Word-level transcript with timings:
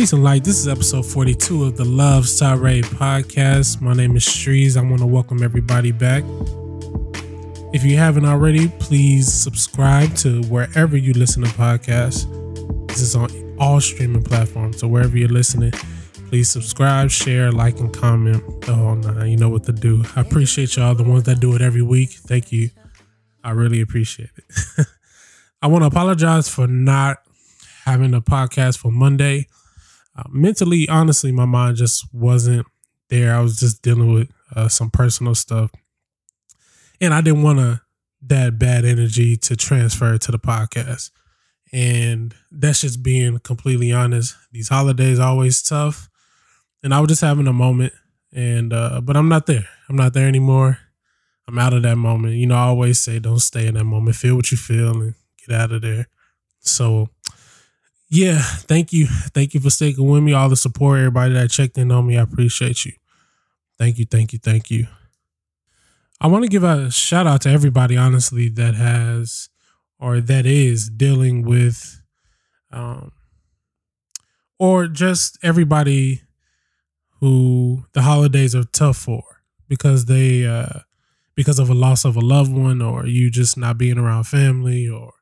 Peace 0.00 0.14
and 0.14 0.24
light. 0.24 0.44
This 0.44 0.58
is 0.58 0.66
episode 0.66 1.04
42 1.04 1.64
of 1.64 1.76
the 1.76 1.84
Love 1.84 2.26
Tirade 2.26 2.84
podcast. 2.84 3.82
My 3.82 3.92
name 3.92 4.16
is 4.16 4.22
Shrees. 4.22 4.78
I 4.78 4.80
want 4.80 5.00
to 5.00 5.06
welcome 5.06 5.42
everybody 5.42 5.92
back. 5.92 6.24
If 7.74 7.84
you 7.84 7.98
haven't 7.98 8.24
already, 8.24 8.68
please 8.78 9.30
subscribe 9.30 10.16
to 10.16 10.40
wherever 10.44 10.96
you 10.96 11.12
listen 11.12 11.42
to 11.42 11.50
podcasts. 11.50 12.24
This 12.88 13.02
is 13.02 13.14
on 13.14 13.28
all 13.58 13.78
streaming 13.82 14.24
platforms. 14.24 14.78
So 14.78 14.88
wherever 14.88 15.18
you're 15.18 15.28
listening, 15.28 15.72
please 16.30 16.48
subscribe, 16.48 17.10
share, 17.10 17.52
like, 17.52 17.78
and 17.78 17.92
comment. 17.92 18.42
Oh, 18.68 18.94
nah, 18.94 19.24
you 19.24 19.36
know 19.36 19.50
what 19.50 19.64
to 19.64 19.72
do. 19.72 20.02
I 20.16 20.22
appreciate 20.22 20.76
y'all, 20.76 20.94
the 20.94 21.04
ones 21.04 21.24
that 21.24 21.40
do 21.40 21.54
it 21.54 21.60
every 21.60 21.82
week. 21.82 22.12
Thank 22.12 22.52
you. 22.52 22.70
I 23.44 23.50
really 23.50 23.82
appreciate 23.82 24.30
it. 24.34 24.86
I 25.60 25.66
want 25.66 25.82
to 25.82 25.88
apologize 25.88 26.48
for 26.48 26.66
not 26.66 27.18
having 27.84 28.14
a 28.14 28.22
podcast 28.22 28.78
for 28.78 28.90
Monday. 28.90 29.46
Uh, 30.16 30.24
mentally, 30.28 30.88
honestly, 30.88 31.32
my 31.32 31.44
mind 31.44 31.76
just 31.76 32.12
wasn't 32.12 32.66
there. 33.08 33.34
I 33.34 33.40
was 33.40 33.58
just 33.58 33.82
dealing 33.82 34.12
with 34.12 34.30
uh, 34.54 34.68
some 34.68 34.90
personal 34.90 35.34
stuff, 35.34 35.70
and 37.00 37.14
I 37.14 37.20
didn't 37.20 37.42
want 37.42 37.58
to 37.58 37.80
that 38.22 38.58
bad 38.58 38.84
energy 38.84 39.36
to 39.36 39.56
transfer 39.56 40.18
to 40.18 40.32
the 40.32 40.38
podcast. 40.38 41.10
And 41.72 42.34
that's 42.50 42.80
just 42.80 43.02
being 43.02 43.38
completely 43.38 43.92
honest. 43.92 44.36
These 44.52 44.68
holidays 44.68 45.18
always 45.18 45.62
tough, 45.62 46.08
and 46.82 46.92
I 46.92 47.00
was 47.00 47.08
just 47.08 47.20
having 47.20 47.46
a 47.46 47.52
moment, 47.52 47.92
and 48.32 48.72
uh, 48.72 49.00
but 49.00 49.16
I'm 49.16 49.28
not 49.28 49.46
there. 49.46 49.68
I'm 49.88 49.96
not 49.96 50.12
there 50.12 50.26
anymore. 50.26 50.78
I'm 51.46 51.58
out 51.58 51.72
of 51.72 51.82
that 51.82 51.96
moment. 51.96 52.34
You 52.34 52.46
know, 52.46 52.54
I 52.54 52.66
always 52.66 53.00
say, 53.00 53.18
don't 53.18 53.40
stay 53.40 53.66
in 53.66 53.74
that 53.74 53.84
moment. 53.84 54.16
Feel 54.16 54.36
what 54.36 54.50
you 54.52 54.56
feel 54.56 55.00
and 55.00 55.14
get 55.46 55.56
out 55.56 55.72
of 55.72 55.82
there. 55.82 56.06
So 56.60 57.08
yeah, 58.10 58.40
thank 58.42 58.92
you. 58.92 59.06
Thank 59.06 59.54
you 59.54 59.60
for 59.60 59.70
sticking 59.70 60.08
with 60.08 60.22
me. 60.22 60.32
All 60.32 60.48
the 60.48 60.56
support, 60.56 60.98
everybody 60.98 61.34
that 61.34 61.50
checked 61.50 61.78
in 61.78 61.92
on 61.92 62.06
me. 62.06 62.18
I 62.18 62.22
appreciate 62.22 62.84
you. 62.84 62.92
Thank 63.78 63.98
you, 63.98 64.04
thank 64.04 64.32
you, 64.32 64.38
thank 64.38 64.70
you. 64.70 64.88
I 66.20 66.26
want 66.26 66.42
to 66.44 66.50
give 66.50 66.64
a 66.64 66.90
shout 66.90 67.26
out 67.26 67.42
to 67.42 67.50
everybody, 67.50 67.96
honestly, 67.96 68.48
that 68.50 68.74
has 68.74 69.48
or 69.98 70.20
that 70.20 70.44
is 70.44 70.90
dealing 70.90 71.44
with 71.44 72.02
um 72.72 73.12
or 74.58 74.86
just 74.86 75.38
everybody 75.42 76.22
who 77.20 77.84
the 77.92 78.02
holidays 78.02 78.54
are 78.54 78.64
tough 78.64 78.96
for 78.96 79.22
because 79.68 80.06
they 80.06 80.46
uh 80.46 80.80
because 81.34 81.58
of 81.58 81.70
a 81.70 81.74
loss 81.74 82.04
of 82.04 82.16
a 82.16 82.20
loved 82.20 82.52
one 82.52 82.82
or 82.82 83.06
you 83.06 83.30
just 83.30 83.56
not 83.56 83.78
being 83.78 83.98
around 83.98 84.24
family 84.24 84.88
or 84.88 85.12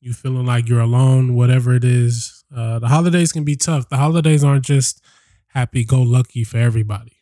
you 0.00 0.12
feeling 0.12 0.46
like 0.46 0.68
you're 0.68 0.80
alone, 0.80 1.34
whatever 1.34 1.74
it 1.74 1.84
is. 1.84 2.44
Uh, 2.54 2.78
the 2.78 2.88
holidays 2.88 3.32
can 3.32 3.44
be 3.44 3.56
tough. 3.56 3.88
The 3.88 3.96
holidays 3.96 4.42
aren't 4.42 4.64
just 4.64 5.02
happy 5.48 5.84
go 5.84 6.00
lucky 6.00 6.44
for 6.44 6.58
everybody. 6.58 7.16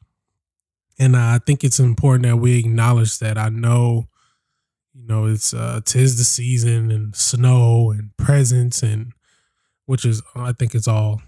And 0.99 1.17
I 1.17 1.39
think 1.39 1.65
it's 1.65 1.79
important 1.79 2.25
that 2.25 2.37
we 2.37 2.59
acknowledge 2.59 3.19
that. 3.19 3.39
I 3.39 3.49
know, 3.49 4.09
you 4.93 5.07
know, 5.07 5.27
it's 5.27 5.55
uh, 5.55 5.81
tis 5.85 6.19
the 6.19 6.25
season 6.25 6.91
and 6.91 7.15
snow 7.15 7.91
and 7.91 8.17
presents 8.17 8.83
and 8.83 9.13
which 9.87 10.05
is 10.05 10.23
I 10.37 10.53
think 10.53 10.75
it's 10.75 10.89
all 10.89 11.23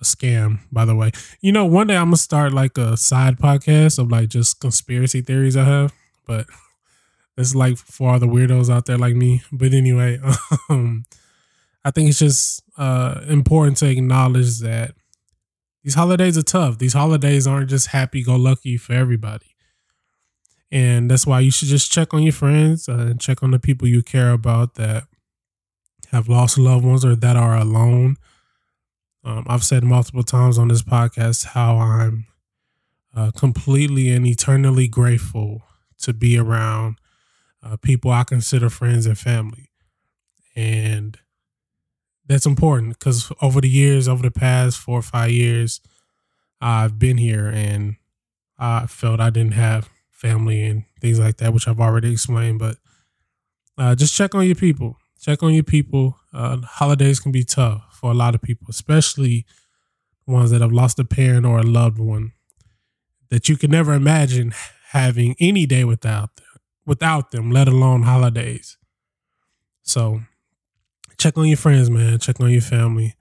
a 0.00 0.04
scam, 0.04 0.60
by 0.70 0.84
the 0.84 0.94
way. 0.94 1.10
You 1.40 1.52
know, 1.52 1.64
one 1.64 1.88
day 1.88 1.96
I'm 1.96 2.06
gonna 2.06 2.18
start 2.18 2.52
like 2.52 2.78
a 2.78 2.96
side 2.96 3.38
podcast 3.38 3.98
of 3.98 4.10
like 4.10 4.28
just 4.28 4.60
conspiracy 4.60 5.22
theories 5.22 5.56
I 5.56 5.64
have, 5.64 5.92
but 6.26 6.46
it's 7.36 7.54
like 7.54 7.76
for 7.76 8.12
all 8.12 8.18
the 8.18 8.26
weirdos 8.26 8.72
out 8.72 8.86
there 8.86 8.98
like 8.98 9.14
me. 9.14 9.42
But 9.52 9.74
anyway, 9.74 10.18
um, 10.70 11.04
I 11.84 11.90
think 11.90 12.08
it's 12.08 12.18
just 12.18 12.62
uh, 12.78 13.20
important 13.28 13.76
to 13.78 13.88
acknowledge 13.88 14.60
that 14.60 14.94
these 15.84 15.94
holidays 15.94 16.36
are 16.36 16.42
tough. 16.42 16.78
These 16.78 16.94
holidays 16.94 17.46
aren't 17.46 17.70
just 17.70 17.88
happy 17.88 18.22
go 18.22 18.36
lucky 18.36 18.76
for 18.76 18.92
everybody. 18.92 19.46
And 20.72 21.10
that's 21.10 21.26
why 21.26 21.40
you 21.40 21.50
should 21.50 21.68
just 21.68 21.92
check 21.92 22.12
on 22.12 22.22
your 22.22 22.32
friends 22.32 22.88
and 22.88 23.20
check 23.20 23.42
on 23.42 23.52
the 23.52 23.58
people 23.58 23.86
you 23.86 24.02
care 24.02 24.32
about 24.32 24.74
that 24.74 25.04
have 26.10 26.28
lost 26.28 26.58
loved 26.58 26.84
ones 26.84 27.04
or 27.04 27.14
that 27.14 27.36
are 27.36 27.56
alone. 27.56 28.16
Um, 29.24 29.44
I've 29.46 29.64
said 29.64 29.84
multiple 29.84 30.22
times 30.22 30.58
on 30.58 30.68
this 30.68 30.82
podcast 30.82 31.46
how 31.46 31.76
I'm 31.76 32.26
uh, 33.14 33.30
completely 33.30 34.10
and 34.10 34.26
eternally 34.26 34.88
grateful 34.88 35.62
to 35.98 36.12
be 36.12 36.36
around 36.36 36.98
uh, 37.66 37.76
people 37.76 38.10
I 38.10 38.24
consider 38.24 38.70
friends 38.70 39.06
and 39.06 39.18
family. 39.18 39.70
And 40.54 41.18
that's 42.26 42.46
important 42.46 42.98
because 42.98 43.30
over 43.42 43.60
the 43.60 43.68
years, 43.68 44.08
over 44.08 44.22
the 44.22 44.30
past 44.30 44.78
four 44.78 44.98
or 44.98 45.02
five 45.02 45.30
years, 45.30 45.80
I've 46.60 46.98
been 46.98 47.18
here 47.18 47.46
and 47.46 47.96
I 48.58 48.86
felt 48.86 49.20
I 49.20 49.30
didn't 49.30 49.54
have 49.54 49.90
family 50.10 50.64
and 50.64 50.84
things 51.00 51.20
like 51.20 51.36
that, 51.38 51.52
which 51.52 51.68
I've 51.68 51.80
already 51.80 52.12
explained. 52.12 52.58
But 52.58 52.76
uh, 53.76 53.94
just 53.94 54.14
check 54.14 54.34
on 54.34 54.46
your 54.46 54.54
people. 54.54 54.96
Check 55.20 55.42
on 55.42 55.52
your 55.52 55.64
people. 55.64 56.18
Uh, 56.32 56.58
holidays 56.62 57.20
can 57.20 57.32
be 57.32 57.44
tough 57.44 57.82
for 57.92 58.10
a 58.10 58.14
lot 58.14 58.34
of 58.34 58.42
people, 58.42 58.66
especially 58.70 59.44
ones 60.26 60.50
that 60.50 60.60
have 60.60 60.72
lost 60.72 60.98
a 60.98 61.04
parent 61.04 61.46
or 61.46 61.58
a 61.58 61.62
loved 61.62 61.98
one 61.98 62.32
that 63.28 63.48
you 63.48 63.56
can 63.56 63.70
never 63.70 63.92
imagine 63.92 64.52
having 64.90 65.34
any 65.38 65.66
day 65.66 65.84
without 65.84 66.34
them 66.36 66.45
without 66.86 67.30
them, 67.32 67.50
let 67.50 67.68
alone 67.68 68.02
holidays. 68.02 68.78
So 69.82 70.20
check 71.18 71.36
on 71.36 71.46
your 71.46 71.56
friends, 71.56 71.90
man. 71.90 72.18
Check 72.18 72.40
on 72.40 72.50
your 72.50 72.62
family. 72.62 73.14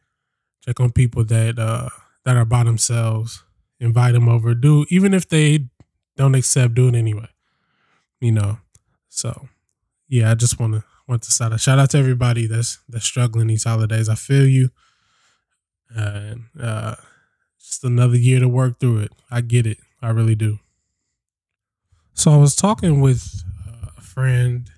Check 0.63 0.79
on 0.79 0.91
people 0.91 1.23
that 1.25 1.59
uh 1.59 1.89
that 2.23 2.37
are 2.37 2.45
by 2.45 2.63
themselves. 2.63 3.43
Invite 3.79 4.13
them 4.13 4.29
over. 4.29 4.53
Do 4.55 4.85
even 4.89 5.13
if 5.13 5.27
they 5.27 5.67
don't 6.15 6.35
accept, 6.35 6.75
do 6.75 6.87
it 6.87 6.95
anyway. 6.95 7.27
You 8.19 8.31
know. 8.31 8.57
So 9.09 9.47
yeah, 10.07 10.31
I 10.31 10.35
just 10.35 10.59
wanna 10.59 10.83
want 11.07 11.23
to 11.23 11.31
shout 11.31 11.53
out 11.53 11.59
shout 11.59 11.79
out 11.79 11.91
to 11.91 11.97
everybody 11.97 12.47
that's 12.47 12.79
that's 12.89 13.05
struggling 13.05 13.47
these 13.47 13.63
holidays. 13.63 14.09
I 14.09 14.15
feel 14.15 14.45
you. 14.47 14.69
And 15.89 16.45
uh 16.59 16.95
just 17.59 17.83
another 17.83 18.17
year 18.17 18.39
to 18.39 18.47
work 18.47 18.79
through 18.79 18.99
it. 18.99 19.11
I 19.29 19.41
get 19.41 19.65
it. 19.65 19.77
I 20.01 20.09
really 20.09 20.35
do. 20.35 20.59
So 22.13 22.31
I 22.31 22.37
was 22.37 22.55
talking 22.55 23.01
with 23.01 23.43
friend 24.15 24.69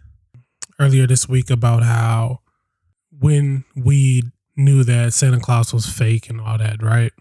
earlier 0.79 1.07
this 1.07 1.29
week 1.29 1.49
about 1.49 1.83
how 1.83 2.39
when 3.19 3.63
we 3.75 4.23
knew 4.55 4.83
that 4.83 5.13
Santa 5.13 5.39
Claus 5.39 5.73
was 5.73 5.85
fake 5.85 6.29
and 6.29 6.41
all 6.41 6.57
that, 6.57 6.81
right? 6.81 7.13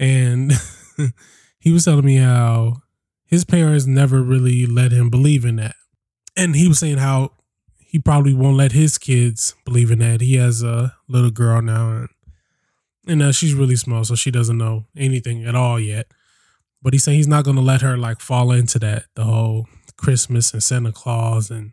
And 0.00 0.52
he 1.60 1.72
was 1.72 1.84
telling 1.84 2.04
me 2.06 2.16
how 2.16 2.78
his 3.26 3.44
parents 3.44 3.86
never 3.86 4.22
really 4.22 4.66
let 4.66 4.90
him 4.90 5.10
believe 5.10 5.44
in 5.44 5.56
that. 5.56 5.76
And 6.36 6.56
he 6.56 6.66
was 6.66 6.78
saying 6.78 6.98
how 6.98 7.32
he 7.78 7.98
probably 7.98 8.32
won't 8.32 8.56
let 8.56 8.72
his 8.72 8.96
kids 8.96 9.54
believe 9.64 9.90
in 9.90 9.98
that. 9.98 10.22
He 10.22 10.36
has 10.36 10.62
a 10.62 10.94
little 11.08 11.30
girl 11.30 11.60
now 11.62 11.90
and 11.90 12.08
and 13.06 13.22
uh, 13.22 13.32
she's 13.32 13.54
really 13.54 13.76
small, 13.76 14.04
so 14.04 14.14
she 14.14 14.30
doesn't 14.30 14.58
know 14.58 14.84
anything 14.94 15.46
at 15.46 15.54
all 15.54 15.80
yet. 15.80 16.08
But 16.82 16.92
he's 16.92 17.04
saying 17.04 17.16
he's 17.16 17.26
not 17.26 17.44
gonna 17.44 17.62
let 17.62 17.80
her 17.80 17.96
like 17.96 18.20
fall 18.20 18.52
into 18.52 18.78
that, 18.80 19.04
the 19.14 19.24
whole 19.24 19.66
Christmas 19.98 20.52
and 20.52 20.62
Santa 20.62 20.92
Claus 20.92 21.50
and 21.50 21.72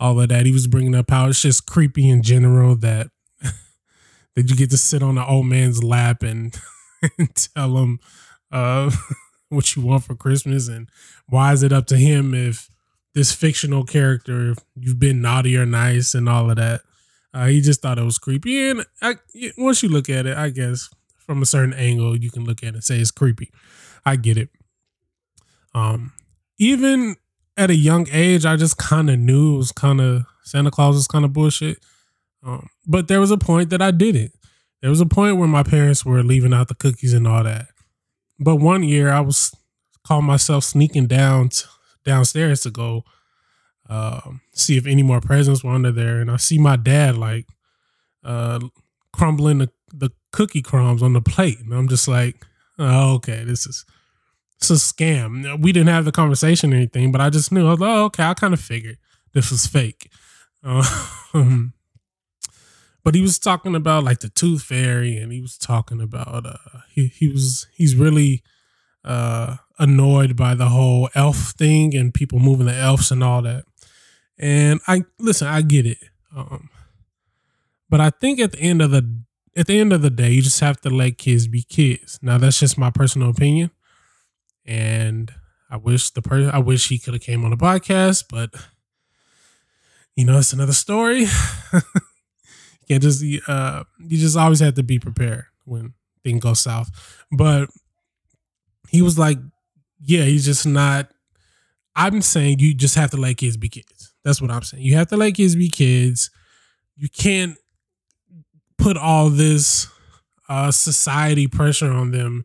all 0.00 0.18
of 0.20 0.28
that. 0.28 0.46
He 0.46 0.52
was 0.52 0.66
bringing 0.66 0.94
up 0.94 1.10
how 1.10 1.28
it's 1.28 1.42
just 1.42 1.66
creepy 1.66 2.08
in 2.08 2.22
general 2.22 2.74
that 2.76 3.08
that 3.42 4.48
you 4.48 4.56
get 4.56 4.70
to 4.70 4.78
sit 4.78 5.02
on 5.02 5.16
the 5.16 5.26
old 5.26 5.46
man's 5.46 5.84
lap 5.84 6.22
and, 6.22 6.58
and 7.18 7.34
tell 7.34 7.76
him 7.76 8.00
uh, 8.50 8.90
what 9.50 9.76
you 9.76 9.82
want 9.82 10.04
for 10.04 10.14
Christmas 10.14 10.68
and 10.68 10.88
why 11.28 11.52
is 11.52 11.62
it 11.62 11.72
up 11.72 11.86
to 11.86 11.96
him 11.96 12.32
if 12.32 12.70
this 13.14 13.32
fictional 13.32 13.84
character 13.84 14.52
if 14.52 14.58
you've 14.76 15.00
been 15.00 15.20
naughty 15.20 15.56
or 15.56 15.66
nice 15.66 16.14
and 16.14 16.28
all 16.28 16.50
of 16.50 16.56
that. 16.56 16.82
Uh, 17.34 17.46
he 17.46 17.60
just 17.60 17.82
thought 17.82 17.98
it 17.98 18.04
was 18.04 18.18
creepy, 18.18 18.70
and 18.70 18.86
I, 19.02 19.16
once 19.58 19.82
you 19.82 19.90
look 19.90 20.08
at 20.08 20.24
it, 20.24 20.36
I 20.36 20.48
guess 20.48 20.88
from 21.18 21.42
a 21.42 21.46
certain 21.46 21.74
angle, 21.74 22.16
you 22.16 22.30
can 22.30 22.44
look 22.44 22.62
at 22.62 22.68
it 22.68 22.74
and 22.74 22.84
say 22.84 22.98
it's 22.98 23.10
creepy. 23.10 23.50
I 24.04 24.16
get 24.16 24.38
it. 24.38 24.48
Um, 25.74 26.12
even 26.58 27.16
at 27.58 27.70
a 27.70 27.76
young 27.76 28.06
age, 28.12 28.46
I 28.46 28.56
just 28.56 28.78
kind 28.78 29.10
of 29.10 29.18
knew 29.18 29.54
it 29.54 29.58
was 29.58 29.72
kind 29.72 30.00
of 30.00 30.24
Santa 30.44 30.70
Claus 30.70 30.94
was 30.94 31.08
kind 31.08 31.24
of 31.24 31.32
bullshit. 31.32 31.78
Um, 32.42 32.68
but 32.86 33.08
there 33.08 33.20
was 33.20 33.32
a 33.32 33.36
point 33.36 33.70
that 33.70 33.82
I 33.82 33.90
did 33.90 34.16
it. 34.16 34.32
There 34.80 34.90
was 34.90 35.00
a 35.00 35.06
point 35.06 35.36
where 35.36 35.48
my 35.48 35.64
parents 35.64 36.04
were 36.04 36.22
leaving 36.22 36.54
out 36.54 36.68
the 36.68 36.74
cookies 36.74 37.12
and 37.12 37.26
all 37.26 37.42
that. 37.42 37.66
But 38.38 38.56
one 38.56 38.84
year, 38.84 39.10
I 39.10 39.20
was 39.20 39.52
caught 40.04 40.20
myself 40.20 40.62
sneaking 40.62 41.08
down 41.08 41.48
t- 41.48 41.64
downstairs 42.04 42.60
to 42.60 42.70
go 42.70 43.02
uh, 43.88 44.20
see 44.52 44.76
if 44.76 44.86
any 44.86 45.02
more 45.02 45.20
presents 45.20 45.64
were 45.64 45.72
under 45.72 45.90
there, 45.90 46.20
and 46.20 46.30
I 46.30 46.36
see 46.36 46.58
my 46.58 46.76
dad 46.76 47.16
like 47.16 47.46
uh, 48.22 48.60
crumbling 49.12 49.58
the, 49.58 49.70
the 49.92 50.10
cookie 50.32 50.62
crumbs 50.62 51.02
on 51.02 51.12
the 51.12 51.20
plate, 51.20 51.58
and 51.58 51.74
I'm 51.74 51.88
just 51.88 52.06
like, 52.06 52.46
oh, 52.78 53.14
okay, 53.14 53.42
this 53.44 53.66
is 53.66 53.84
it's 54.58 54.70
a 54.70 54.74
scam. 54.74 55.62
We 55.62 55.72
didn't 55.72 55.88
have 55.88 56.04
the 56.04 56.12
conversation 56.12 56.72
or 56.72 56.76
anything, 56.76 57.12
but 57.12 57.20
I 57.20 57.30
just 57.30 57.52
knew. 57.52 57.66
I 57.66 57.70
was 57.70 57.80
like, 57.80 57.90
oh, 57.90 58.04
okay, 58.04 58.24
I 58.24 58.34
kind 58.34 58.54
of 58.54 58.60
figured 58.60 58.98
this 59.32 59.50
was 59.50 59.66
fake. 59.66 60.10
Um, 60.64 61.72
but 63.04 63.14
he 63.14 63.22
was 63.22 63.38
talking 63.38 63.74
about 63.74 64.04
like 64.04 64.20
the 64.20 64.28
tooth 64.28 64.62
fairy 64.62 65.16
and 65.16 65.32
he 65.32 65.40
was 65.40 65.56
talking 65.56 66.00
about 66.00 66.44
uh 66.44 66.80
he, 66.90 67.06
he 67.06 67.28
was 67.28 67.66
he's 67.74 67.96
really 67.96 68.42
uh 69.04 69.56
annoyed 69.78 70.36
by 70.36 70.54
the 70.54 70.68
whole 70.68 71.08
elf 71.14 71.52
thing 71.52 71.96
and 71.96 72.12
people 72.12 72.38
moving 72.38 72.66
the 72.66 72.74
elves 72.74 73.10
and 73.10 73.24
all 73.24 73.40
that 73.40 73.64
and 74.38 74.80
i 74.86 75.02
listen 75.18 75.46
i 75.46 75.62
get 75.62 75.86
it 75.86 75.98
um 76.36 76.68
but 77.88 77.98
i 78.00 78.10
think 78.10 78.40
at 78.40 78.52
the 78.52 78.60
end 78.60 78.82
of 78.82 78.90
the 78.90 79.22
at 79.56 79.66
the 79.66 79.78
end 79.78 79.92
of 79.92 80.02
the 80.02 80.10
day 80.10 80.30
you 80.30 80.42
just 80.42 80.60
have 80.60 80.78
to 80.80 80.90
let 80.90 81.16
kids 81.16 81.48
be 81.48 81.62
kids 81.62 82.18
now 82.20 82.36
that's 82.36 82.60
just 82.60 82.76
my 82.76 82.90
personal 82.90 83.30
opinion 83.30 83.70
and 84.68 85.32
i 85.70 85.76
wish 85.76 86.10
the 86.10 86.22
person 86.22 86.50
i 86.50 86.58
wish 86.58 86.88
he 86.88 86.98
could 86.98 87.14
have 87.14 87.22
came 87.22 87.44
on 87.44 87.50
the 87.50 87.56
podcast 87.56 88.24
but 88.30 88.54
you 90.14 90.24
know 90.24 90.38
it's 90.38 90.52
another 90.52 90.72
story 90.72 91.20
you 91.72 91.80
can't 92.86 93.02
just 93.02 93.24
uh 93.48 93.82
you 93.98 94.18
just 94.18 94.36
always 94.36 94.60
have 94.60 94.74
to 94.74 94.84
be 94.84 95.00
prepared 95.00 95.44
when 95.64 95.94
things 96.28 96.42
go 96.42 96.54
south. 96.54 96.90
But 97.30 97.68
he 98.88 99.02
was 99.02 99.18
like, 99.18 99.38
yeah, 100.00 100.22
he's 100.22 100.44
just 100.44 100.66
not. 100.66 101.10
I'm 101.96 102.22
saying 102.22 102.60
you 102.60 102.74
just 102.74 102.94
have 102.94 103.10
to 103.10 103.16
let 103.16 103.38
kids 103.38 103.56
be 103.56 103.68
kids. 103.68 104.14
That's 104.24 104.40
what 104.40 104.50
I'm 104.50 104.62
saying. 104.62 104.84
You 104.84 104.94
have 104.94 105.08
to 105.08 105.16
let 105.16 105.34
kids 105.34 105.56
be 105.56 105.68
kids. 105.68 106.30
You 106.96 107.08
can't 107.08 107.56
put 108.76 108.96
all 108.96 109.30
this 109.30 109.88
uh, 110.48 110.70
society 110.70 111.48
pressure 111.48 111.90
on 111.90 112.12
them 112.12 112.44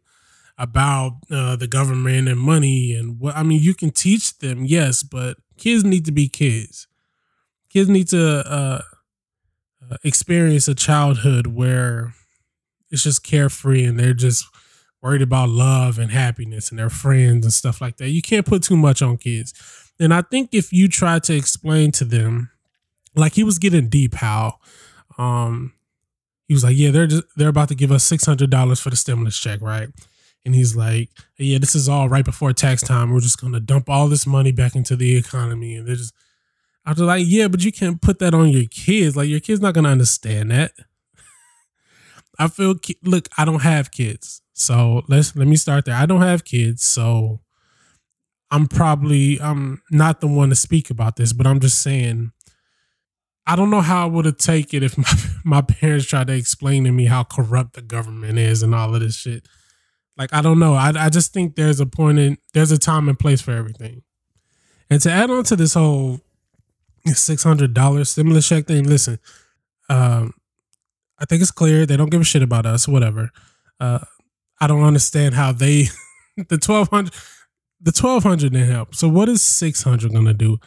about 0.57 1.19
uh, 1.31 1.55
the 1.55 1.67
government 1.67 2.27
and 2.27 2.39
money 2.39 2.93
and 2.93 3.19
what. 3.19 3.35
I 3.35 3.43
mean, 3.43 3.61
you 3.61 3.73
can 3.73 3.91
teach 3.91 4.37
them, 4.39 4.65
yes, 4.65 5.03
but 5.03 5.37
kids 5.57 5.83
need 5.83 6.05
to 6.05 6.11
be 6.11 6.27
kids. 6.27 6.87
Kids 7.69 7.89
need 7.89 8.07
to 8.09 8.43
uh, 8.45 8.81
uh, 9.91 9.97
experience 10.03 10.67
a 10.67 10.75
childhood 10.75 11.47
where 11.47 12.13
it's 12.91 13.03
just 13.03 13.23
carefree 13.23 13.83
and 13.83 13.99
they're 13.99 14.13
just 14.13 14.45
worried 15.01 15.21
about 15.21 15.49
love 15.49 15.99
and 15.99 16.11
happiness 16.11 16.69
and 16.69 16.79
their 16.79 16.89
friends 16.89 17.45
and 17.45 17.53
stuff 17.53 17.81
like 17.81 17.97
that. 17.97 18.09
You 18.09 18.21
can't 18.21 18.45
put 18.45 18.63
too 18.63 18.77
much 18.77 19.01
on 19.01 19.17
kids. 19.17 19.53
And 19.99 20.13
I 20.13 20.21
think 20.21 20.49
if 20.53 20.71
you 20.71 20.87
try 20.87 21.19
to 21.19 21.35
explain 21.35 21.91
to 21.93 22.05
them, 22.05 22.51
like 23.15 23.33
he 23.33 23.43
was 23.43 23.59
getting 23.59 23.89
deep, 23.89 24.15
how 24.15 24.55
um 25.17 25.73
he 26.47 26.53
was 26.53 26.63
like, 26.63 26.77
Yeah, 26.77 26.91
they're 26.91 27.07
just 27.07 27.23
they're 27.35 27.49
about 27.49 27.69
to 27.69 27.75
give 27.75 27.91
us 27.91 28.03
six 28.03 28.25
hundred 28.25 28.49
dollars 28.49 28.79
for 28.79 28.89
the 28.89 28.95
stimulus 28.95 29.37
check, 29.37 29.61
right? 29.61 29.89
And 30.45 30.53
he's 30.53 30.75
like, 30.75 31.09
Yeah, 31.37 31.57
this 31.57 31.75
is 31.75 31.87
all 31.87 32.09
right 32.09 32.25
before 32.25 32.53
tax 32.53 32.81
time. 32.81 33.11
We're 33.11 33.19
just 33.21 33.39
gonna 33.41 33.59
dump 33.59 33.89
all 33.89 34.07
this 34.07 34.27
money 34.27 34.51
back 34.51 34.75
into 34.75 34.95
the 34.95 35.15
economy. 35.15 35.75
And 35.75 35.87
they're 35.87 35.95
just 35.95 36.13
I 36.85 36.91
was 36.91 36.99
like, 36.99 37.23
yeah, 37.25 37.47
but 37.47 37.63
you 37.63 37.71
can't 37.71 38.01
put 38.01 38.19
that 38.19 38.33
on 38.33 38.49
your 38.49 38.65
kids. 38.69 39.15
Like 39.15 39.29
your 39.29 39.39
kids 39.39 39.61
not 39.61 39.73
gonna 39.73 39.89
understand 39.89 40.51
that. 40.51 40.73
I 42.39 42.47
feel 42.47 42.75
look, 43.03 43.29
I 43.37 43.45
don't 43.45 43.61
have 43.61 43.91
kids. 43.91 44.41
So 44.53 45.03
let's 45.07 45.35
let 45.35 45.47
me 45.47 45.55
start 45.55 45.85
there. 45.85 45.95
I 45.95 46.05
don't 46.05 46.21
have 46.21 46.43
kids, 46.43 46.83
so 46.83 47.39
I'm 48.51 48.67
probably 48.67 49.39
I'm 49.41 49.81
not 49.91 50.21
the 50.21 50.27
one 50.27 50.49
to 50.49 50.55
speak 50.55 50.89
about 50.89 51.15
this, 51.15 51.33
but 51.33 51.47
I'm 51.47 51.59
just 51.59 51.81
saying 51.81 52.31
I 53.47 53.55
don't 53.55 53.69
know 53.69 53.81
how 53.81 54.03
I 54.03 54.05
would 54.05 54.25
have 54.25 54.37
taken 54.37 54.83
it 54.83 54.85
if 54.85 54.97
my, 55.45 55.59
my 55.59 55.61
parents 55.61 56.05
tried 56.05 56.27
to 56.27 56.33
explain 56.33 56.83
to 56.83 56.91
me 56.91 57.05
how 57.05 57.23
corrupt 57.23 57.73
the 57.73 57.81
government 57.81 58.37
is 58.37 58.61
and 58.61 58.75
all 58.75 58.93
of 58.93 59.01
this 59.01 59.15
shit. 59.15 59.47
Like 60.17 60.33
I 60.33 60.41
don't 60.41 60.59
know. 60.59 60.73
I 60.73 60.93
I 60.95 61.09
just 61.09 61.33
think 61.33 61.55
there's 61.55 61.79
a 61.79 61.85
point 61.85 62.19
in 62.19 62.37
there's 62.53 62.71
a 62.71 62.77
time 62.77 63.09
and 63.09 63.17
place 63.17 63.41
for 63.41 63.51
everything. 63.51 64.03
And 64.89 65.01
to 65.01 65.11
add 65.11 65.29
on 65.31 65.43
to 65.45 65.55
this 65.55 65.73
whole 65.73 66.19
six 67.07 67.43
hundred 67.43 67.73
dollars 67.73 68.11
stimulus 68.11 68.47
check 68.47 68.65
thing. 68.65 68.85
Listen, 68.85 69.19
um, 69.89 70.33
I 71.19 71.25
think 71.25 71.41
it's 71.41 71.51
clear 71.51 71.85
they 71.85 71.97
don't 71.97 72.11
give 72.11 72.21
a 72.21 72.25
shit 72.25 72.43
about 72.43 72.65
us. 72.65 72.87
Whatever. 72.87 73.31
Uh, 73.79 73.99
I 74.61 74.67
don't 74.67 74.83
understand 74.83 75.35
how 75.35 75.51
they 75.51 75.85
the 76.49 76.57
twelve 76.57 76.89
hundred 76.89 77.13
the 77.81 77.91
twelve 77.91 78.23
hundred 78.23 78.53
didn't 78.53 78.69
help. 78.69 78.95
So 78.95 79.09
what 79.09 79.29
is 79.29 79.41
six 79.41 79.83
hundred 79.83 80.13
gonna 80.13 80.33
do? 80.33 80.57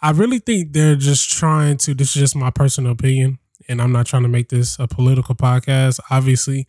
I 0.00 0.10
really 0.10 0.38
think 0.38 0.72
they're 0.72 0.96
just 0.96 1.30
trying 1.30 1.76
to. 1.78 1.94
This 1.94 2.08
is 2.08 2.20
just 2.20 2.36
my 2.36 2.50
personal 2.50 2.92
opinion, 2.92 3.38
and 3.68 3.80
I'm 3.80 3.92
not 3.92 4.06
trying 4.06 4.22
to 4.22 4.28
make 4.28 4.48
this 4.48 4.78
a 4.78 4.88
political 4.88 5.34
podcast. 5.34 6.00
Obviously, 6.10 6.66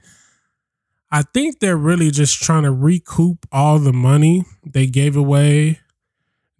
I 1.11 1.21
think 1.21 1.59
they're 1.59 1.77
really 1.77 2.11
just 2.11 2.41
trying 2.41 2.63
to 2.63 2.71
recoup 2.71 3.45
all 3.51 3.79
the 3.79 3.93
money 3.93 4.45
they 4.65 4.87
gave 4.87 5.15
away 5.15 5.79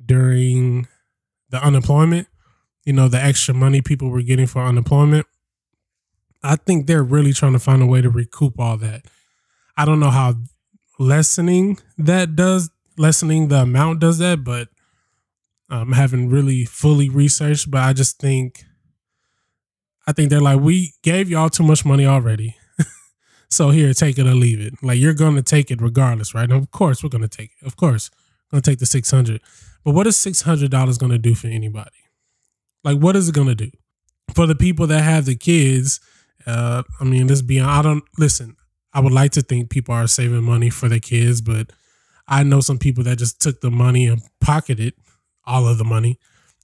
during 0.06 0.88
the 1.50 1.64
unemployment 1.64 2.28
you 2.86 2.94
know, 2.94 3.08
the 3.08 3.22
extra 3.22 3.54
money 3.54 3.82
people 3.82 4.10
were 4.10 4.22
getting 4.22 4.46
for 4.46 4.62
unemployment. 4.62 5.26
I 6.44 6.56
think 6.56 6.86
they're 6.86 7.04
really 7.04 7.34
trying 7.34 7.54
to 7.54 7.60
find 7.60 7.82
a 7.82 7.88
way 7.88 8.02
to 8.02 8.10
recoup 8.10 8.60
all 8.60 8.78
that. 8.78 9.06
I 9.76 9.84
don't 9.84 10.00
know 10.00 10.12
how 10.12 10.36
lessening 11.00 11.80
that 11.98 12.36
does, 12.36 12.70
lessening 12.98 13.48
the 13.48 13.64
amount 13.64 14.00
does 14.00 14.20
that, 14.20 14.44
but 14.44 14.70
um, 15.70 15.94
I 15.94 15.98
haven't 15.98 16.30
really 16.30 16.64
fully 16.64 17.10
researched. 17.10 17.72
But 17.72 17.82
I 17.82 17.94
just 17.94 18.20
think, 18.20 18.64
I 20.06 20.12
think 20.12 20.30
they're 20.30 20.40
like, 20.40 20.60
we 20.60 20.94
gave 21.02 21.30
y'all 21.30 21.50
too 21.50 21.64
much 21.64 21.84
money 21.84 22.06
already. 22.06 22.56
So 23.50 23.70
here, 23.70 23.94
take 23.94 24.18
it 24.18 24.28
or 24.28 24.36
leave 24.36 24.60
it. 24.60 24.74
Like 24.82 25.00
you're 25.00 25.14
going 25.14 25.36
to 25.36 25.44
take 25.44 25.72
it 25.72 25.82
regardless, 25.82 26.34
right? 26.34 26.50
And 26.50 26.62
of 26.62 26.72
course, 26.72 27.04
we're 27.04 27.10
going 27.10 27.28
to 27.28 27.28
take 27.28 27.52
it. 27.62 27.66
Of 27.66 27.76
course, 27.76 28.10
going 28.52 28.62
to 28.62 28.70
take 28.70 28.80
the 28.80 28.86
600. 28.86 29.42
But 29.84 29.94
what 29.94 30.08
is 30.08 30.18
$600 30.18 31.00
going 31.00 31.12
to 31.12 31.18
do 31.18 31.36
for 31.36 31.48
anybody? 31.48 31.92
Like, 32.86 33.00
what 33.00 33.16
is 33.16 33.28
it 33.28 33.36
gonna 33.36 33.56
do 33.56 33.72
for 34.36 34.46
the 34.46 34.56
people 34.56 34.86
that 34.88 35.02
have 35.02 35.26
the 35.26 35.36
kids? 35.36 36.00
Uh, 36.46 36.84
I 37.02 37.04
mean, 37.04 37.28
let's 37.28 37.42
be. 37.42 37.60
I 37.60 37.82
don't 37.82 38.04
listen. 38.20 38.56
I 38.94 39.00
would 39.00 39.12
like 39.12 39.32
to 39.32 39.42
think 39.42 39.72
people 39.72 39.94
are 39.96 40.08
saving 40.08 40.44
money 40.44 40.70
for 40.70 40.88
their 40.88 41.00
kids, 41.00 41.42
but 41.42 41.74
I 42.28 42.44
know 42.44 42.62
some 42.62 42.78
people 42.78 43.04
that 43.06 43.18
just 43.18 43.42
took 43.42 43.60
the 43.60 43.72
money 43.72 44.06
and 44.08 44.22
pocketed 44.40 44.94
all 45.46 45.68
of 45.68 45.80
the 45.80 45.84
money 45.84 46.20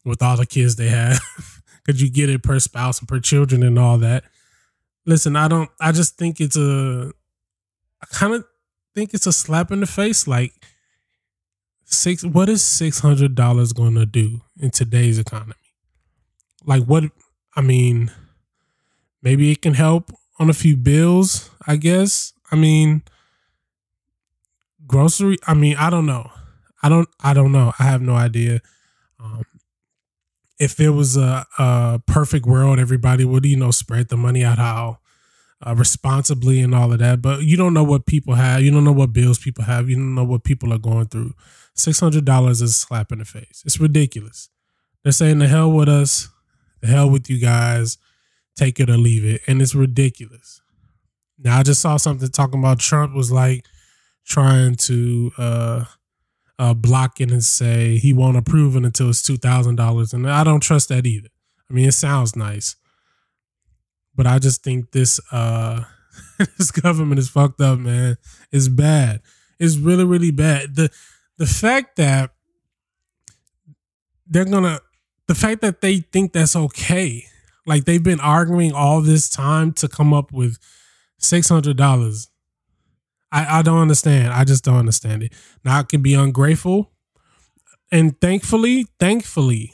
with 0.05 0.21
all 0.21 0.37
the 0.37 0.45
kids 0.45 0.75
they 0.75 0.89
have. 0.89 1.19
because 1.83 1.99
you 1.99 2.11
get 2.11 2.29
it 2.29 2.43
per 2.43 2.59
spouse 2.59 2.99
and 2.99 3.07
per 3.07 3.19
children 3.19 3.63
and 3.63 3.79
all 3.79 3.97
that? 3.97 4.23
Listen, 5.05 5.35
I 5.35 5.47
don't. 5.47 5.69
I 5.79 5.91
just 5.91 6.17
think 6.17 6.39
it's 6.39 6.57
a. 6.57 7.11
I 8.01 8.05
kind 8.07 8.33
of 8.33 8.45
think 8.95 9.13
it's 9.13 9.27
a 9.27 9.31
slap 9.33 9.71
in 9.71 9.79
the 9.79 9.87
face. 9.87 10.27
Like 10.27 10.53
six. 11.85 12.23
What 12.23 12.49
is 12.49 12.63
six 12.63 12.99
hundred 12.99 13.35
dollars 13.35 13.73
going 13.73 13.95
to 13.95 14.05
do 14.05 14.41
in 14.59 14.71
today's 14.71 15.19
economy? 15.19 15.55
like 16.65 16.83
what 16.83 17.03
I 17.55 17.61
mean, 17.61 18.11
maybe 19.21 19.51
it 19.51 19.61
can 19.61 19.73
help 19.73 20.11
on 20.39 20.49
a 20.49 20.53
few 20.53 20.77
bills, 20.77 21.49
I 21.67 21.75
guess. 21.75 22.33
I 22.51 22.55
mean, 22.55 23.03
grocery, 24.87 25.37
I 25.47 25.53
mean, 25.53 25.75
I 25.77 25.89
don't 25.89 26.05
know. 26.05 26.31
I 26.83 26.89
don't 26.89 27.09
I 27.19 27.33
don't 27.33 27.51
know. 27.51 27.73
I 27.79 27.83
have 27.83 28.01
no 28.01 28.15
idea. 28.15 28.61
Um, 29.19 29.43
if 30.61 30.79
it 30.79 30.91
was 30.91 31.17
a, 31.17 31.43
a 31.57 31.99
perfect 32.05 32.45
world, 32.45 32.77
everybody 32.77 33.25
would, 33.25 33.45
you 33.45 33.57
know, 33.57 33.71
spread 33.71 34.09
the 34.09 34.15
money 34.15 34.43
out 34.45 34.59
how 34.59 34.99
uh, 35.65 35.73
responsibly 35.75 36.61
and 36.61 36.75
all 36.75 36.93
of 36.93 36.99
that. 36.99 37.19
But 37.19 37.41
you 37.41 37.57
don't 37.57 37.73
know 37.73 37.83
what 37.83 38.05
people 38.05 38.35
have. 38.35 38.61
You 38.61 38.69
don't 38.69 38.83
know 38.83 38.91
what 38.91 39.11
bills 39.11 39.39
people 39.39 39.63
have. 39.63 39.89
You 39.89 39.95
don't 39.95 40.13
know 40.13 40.23
what 40.23 40.43
people 40.43 40.71
are 40.71 40.77
going 40.77 41.07
through. 41.07 41.33
Six 41.73 41.99
hundred 41.99 42.25
dollars 42.25 42.61
is 42.61 42.69
a 42.69 42.73
slap 42.73 43.11
in 43.11 43.17
the 43.17 43.25
face. 43.25 43.63
It's 43.65 43.79
ridiculous. 43.79 44.49
They're 45.03 45.11
saying 45.11 45.39
the 45.39 45.47
hell 45.47 45.71
with 45.71 45.89
us. 45.89 46.29
The 46.81 46.87
hell 46.87 47.09
with 47.09 47.27
you 47.27 47.39
guys. 47.39 47.97
Take 48.55 48.79
it 48.79 48.89
or 48.89 48.97
leave 48.97 49.25
it. 49.25 49.41
And 49.47 49.63
it's 49.63 49.73
ridiculous. 49.73 50.61
Now 51.39 51.57
I 51.57 51.63
just 51.63 51.81
saw 51.81 51.97
something 51.97 52.29
talking 52.29 52.59
about 52.59 52.79
Trump 52.79 53.15
was 53.15 53.31
like 53.31 53.65
trying 54.25 54.75
to 54.75 55.31
uh 55.39 55.85
uh 56.59 56.73
block 56.73 57.19
it 57.21 57.31
and 57.31 57.43
say 57.43 57.97
he 57.97 58.13
won't 58.13 58.37
approve 58.37 58.75
it 58.75 58.85
until 58.85 59.09
it's 59.09 59.21
two 59.21 59.37
thousand 59.37 59.75
dollars. 59.75 60.13
And 60.13 60.29
I 60.29 60.43
don't 60.43 60.61
trust 60.61 60.89
that 60.89 61.05
either. 61.05 61.29
I 61.69 61.73
mean 61.73 61.87
it 61.87 61.93
sounds 61.93 62.35
nice. 62.35 62.75
But 64.15 64.27
I 64.27 64.39
just 64.39 64.63
think 64.63 64.91
this 64.91 65.19
uh 65.31 65.83
this 66.57 66.71
government 66.71 67.19
is 67.19 67.29
fucked 67.29 67.61
up, 67.61 67.79
man. 67.79 68.17
It's 68.51 68.67
bad. 68.67 69.21
It's 69.59 69.77
really, 69.77 70.05
really 70.05 70.31
bad. 70.31 70.75
The 70.75 70.89
the 71.37 71.45
fact 71.45 71.95
that 71.97 72.31
they're 74.27 74.45
gonna 74.45 74.79
the 75.27 75.35
fact 75.35 75.61
that 75.61 75.81
they 75.81 75.97
think 75.97 76.33
that's 76.33 76.55
okay, 76.55 77.25
like 77.65 77.85
they've 77.85 78.03
been 78.03 78.19
arguing 78.19 78.73
all 78.73 79.01
this 79.01 79.29
time 79.29 79.71
to 79.73 79.87
come 79.87 80.13
up 80.13 80.31
with 80.31 80.57
six 81.17 81.47
hundred 81.47 81.77
dollars. 81.77 82.27
I, 83.31 83.59
I 83.59 83.61
don't 83.61 83.79
understand. 83.79 84.33
I 84.33 84.43
just 84.43 84.63
don't 84.63 84.77
understand 84.77 85.23
it. 85.23 85.33
Now 85.63 85.79
I 85.79 85.83
can 85.83 86.01
be 86.01 86.13
ungrateful. 86.13 86.91
And 87.91 88.19
thankfully, 88.21 88.87
thankfully, 88.99 89.73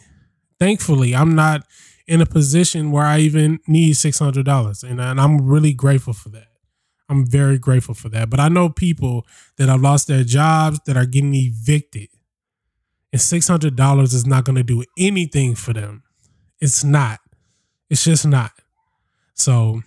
thankfully, 0.60 1.16
I'm 1.16 1.36
not 1.36 1.62
in 2.08 2.22
a 2.22 2.26
position 2.26 2.92
where 2.92 3.06
I 3.06 3.20
even 3.20 3.60
need 3.68 3.94
six 3.94 4.20
hundred 4.20 4.46
dollars. 4.46 4.84
And, 4.84 5.00
and 5.00 5.20
I'm 5.20 5.48
really 5.48 5.74
grateful 5.74 6.14
for 6.14 6.30
that. 6.30 6.48
I'm 7.10 7.26
very 7.26 7.58
grateful 7.58 7.96
for 7.96 8.10
that. 8.10 8.30
But 8.30 8.40
I 8.40 8.50
know 8.50 8.70
people 8.70 9.26
that 9.58 9.70
have 9.70 9.82
lost 9.82 10.08
their 10.08 10.24
jobs 10.24 10.80
that 10.86 10.98
are 10.98 11.06
getting 11.06 11.34
evicted 11.36 12.10
and 13.14 13.22
$600 13.22 14.04
is 14.04 14.26
not 14.26 14.44
going 14.44 14.58
to 14.58 14.64
do 14.64 14.84
anything 14.98 15.56
for 15.56 15.74
them. 15.74 16.04
It's 16.60 16.84
not. 16.84 17.20
It's 17.90 18.04
just 18.04 18.28
not. 18.28 18.52
So 19.34 19.82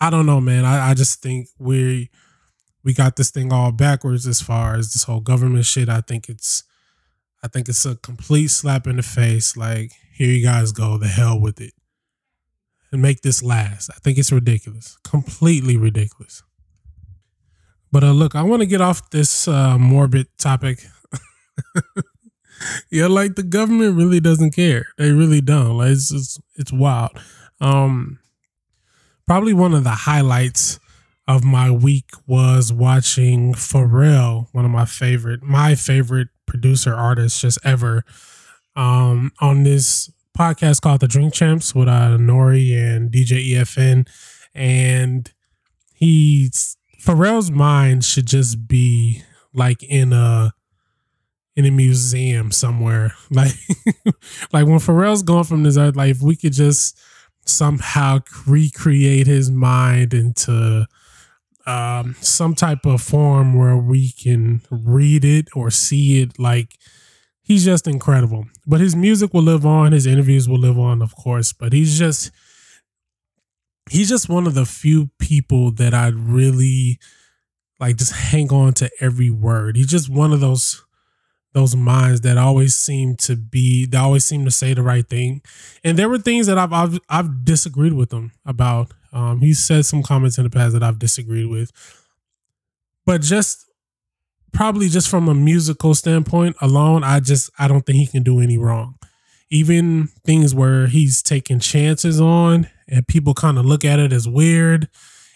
I 0.00 0.10
don't 0.10 0.26
know, 0.26 0.40
man. 0.40 0.64
I, 0.64 0.90
I 0.90 0.94
just 0.94 1.22
think 1.22 1.48
we 1.58 2.10
we 2.82 2.94
got 2.94 3.16
this 3.16 3.30
thing 3.30 3.52
all 3.52 3.72
backwards 3.72 4.26
as 4.26 4.40
far 4.40 4.74
as 4.74 4.92
this 4.92 5.04
whole 5.04 5.20
government 5.20 5.66
shit. 5.66 5.88
I 5.88 6.00
think 6.00 6.28
it's 6.28 6.64
I 7.42 7.48
think 7.48 7.68
it's 7.68 7.86
a 7.86 7.96
complete 7.96 8.48
slap 8.48 8.86
in 8.86 8.96
the 8.96 9.02
face. 9.02 9.56
Like, 9.56 9.92
here 10.12 10.30
you 10.30 10.44
guys 10.44 10.72
go, 10.72 10.98
the 10.98 11.08
hell 11.08 11.40
with 11.40 11.60
it. 11.60 11.72
And 12.92 13.00
make 13.00 13.22
this 13.22 13.42
last. 13.42 13.88
I 13.90 13.98
think 14.00 14.18
it's 14.18 14.32
ridiculous. 14.32 14.98
Completely 15.04 15.76
ridiculous. 15.76 16.42
But 17.92 18.04
uh, 18.04 18.12
look, 18.12 18.34
I 18.34 18.42
want 18.42 18.60
to 18.60 18.66
get 18.66 18.80
off 18.80 19.10
this 19.10 19.48
uh, 19.48 19.78
morbid 19.78 20.26
topic. 20.38 20.84
yeah, 22.90 23.06
like 23.06 23.36
the 23.36 23.42
government 23.42 23.96
really 23.96 24.20
doesn't 24.20 24.54
care. 24.54 24.88
They 24.98 25.12
really 25.12 25.40
don't. 25.40 25.78
Like 25.78 25.92
it's 25.92 26.10
just, 26.10 26.40
it's 26.56 26.72
wild. 26.72 27.12
Um, 27.60 28.18
probably 29.26 29.54
one 29.54 29.74
of 29.74 29.84
the 29.84 29.90
highlights 29.90 30.78
of 31.28 31.44
my 31.44 31.70
week 31.70 32.10
was 32.26 32.72
watching 32.72 33.54
Pharrell, 33.54 34.48
one 34.52 34.64
of 34.64 34.70
my 34.70 34.84
favorite, 34.84 35.42
my 35.42 35.74
favorite 35.74 36.28
producer 36.46 36.94
artists 36.94 37.40
just 37.40 37.58
ever, 37.64 38.04
um, 38.74 39.32
on 39.40 39.62
this 39.62 40.10
podcast 40.36 40.80
called 40.80 41.00
The 41.00 41.08
Drink 41.08 41.34
Champs 41.34 41.74
with 41.74 41.88
uh, 41.88 42.16
N.O.R.E. 42.18 42.74
and 42.74 43.10
DJ 43.10 43.52
EFN, 43.52 44.08
and 44.54 45.32
he's 45.94 46.76
Pharrell's 47.00 47.50
mind 47.50 48.04
should 48.04 48.26
just 48.26 48.66
be 48.68 49.22
like 49.54 49.82
in 49.82 50.12
a 50.12 50.52
in 51.56 51.66
a 51.66 51.70
museum 51.70 52.50
somewhere. 52.50 53.14
Like 53.30 53.52
like 54.52 54.66
when 54.66 54.80
Pharrell's 54.80 55.22
gone 55.22 55.44
from 55.44 55.62
this 55.62 55.76
earth, 55.76 55.96
like 55.96 56.10
if 56.10 56.22
we 56.22 56.34
could 56.36 56.52
just 56.52 56.98
somehow 57.46 58.18
recreate 58.46 59.26
his 59.26 59.50
mind 59.50 60.12
into 60.12 60.86
um, 61.66 62.16
some 62.20 62.54
type 62.54 62.84
of 62.84 63.02
form 63.02 63.54
where 63.54 63.76
we 63.76 64.12
can 64.12 64.62
read 64.70 65.24
it 65.24 65.48
or 65.54 65.70
see 65.70 66.20
it 66.22 66.38
like 66.38 66.78
he's 67.42 67.64
just 67.64 67.86
incredible 67.86 68.46
but 68.66 68.80
his 68.80 68.96
music 68.96 69.34
will 69.34 69.42
live 69.42 69.66
on 69.66 69.92
his 69.92 70.06
interviews 70.06 70.48
will 70.48 70.58
live 70.58 70.78
on 70.78 71.02
of 71.02 71.14
course 71.14 71.52
but 71.52 71.72
he's 71.72 71.98
just 71.98 72.30
he's 73.90 74.08
just 74.08 74.28
one 74.28 74.46
of 74.46 74.54
the 74.54 74.64
few 74.64 75.10
people 75.18 75.72
that 75.72 75.92
I 75.92 76.08
really 76.08 76.98
like 77.78 77.96
just 77.96 78.12
hang 78.12 78.52
on 78.52 78.72
to 78.74 78.90
every 79.00 79.30
word. 79.30 79.76
He's 79.76 79.88
just 79.88 80.08
one 80.08 80.32
of 80.32 80.40
those 80.40 80.82
those 81.52 81.74
minds 81.74 82.20
that 82.20 82.38
always 82.38 82.76
seem 82.76 83.16
to 83.16 83.34
be 83.34 83.84
they 83.84 83.98
always 83.98 84.24
seem 84.24 84.44
to 84.44 84.50
say 84.50 84.72
the 84.72 84.82
right 84.82 85.06
thing. 85.06 85.42
And 85.82 85.98
there 85.98 86.08
were 86.08 86.18
things 86.18 86.46
that 86.46 86.58
I've 86.58 86.72
I've, 86.72 86.98
I've 87.08 87.44
disagreed 87.44 87.92
with 87.92 88.12
him 88.12 88.32
about. 88.46 88.92
Um, 89.12 89.40
he 89.40 89.54
said 89.54 89.84
some 89.86 90.02
comments 90.02 90.38
in 90.38 90.44
the 90.44 90.50
past 90.50 90.72
that 90.72 90.82
I've 90.82 90.98
disagreed 90.98 91.46
with. 91.46 91.72
But 93.06 93.22
just 93.22 93.66
probably 94.52 94.88
just 94.88 95.08
from 95.08 95.28
a 95.28 95.34
musical 95.34 95.94
standpoint 95.94 96.56
alone, 96.60 97.04
I 97.04 97.20
just 97.20 97.50
I 97.58 97.68
don't 97.68 97.84
think 97.84 97.98
he 97.98 98.06
can 98.06 98.22
do 98.22 98.40
any 98.40 98.58
wrong. 98.58 98.96
Even 99.50 100.08
things 100.24 100.54
where 100.54 100.86
he's 100.86 101.22
taking 101.22 101.58
chances 101.58 102.20
on 102.20 102.68
and 102.88 103.06
people 103.06 103.34
kind 103.34 103.58
of 103.58 103.64
look 103.64 103.84
at 103.84 103.98
it 103.98 104.12
as 104.12 104.28
weird. 104.28 104.88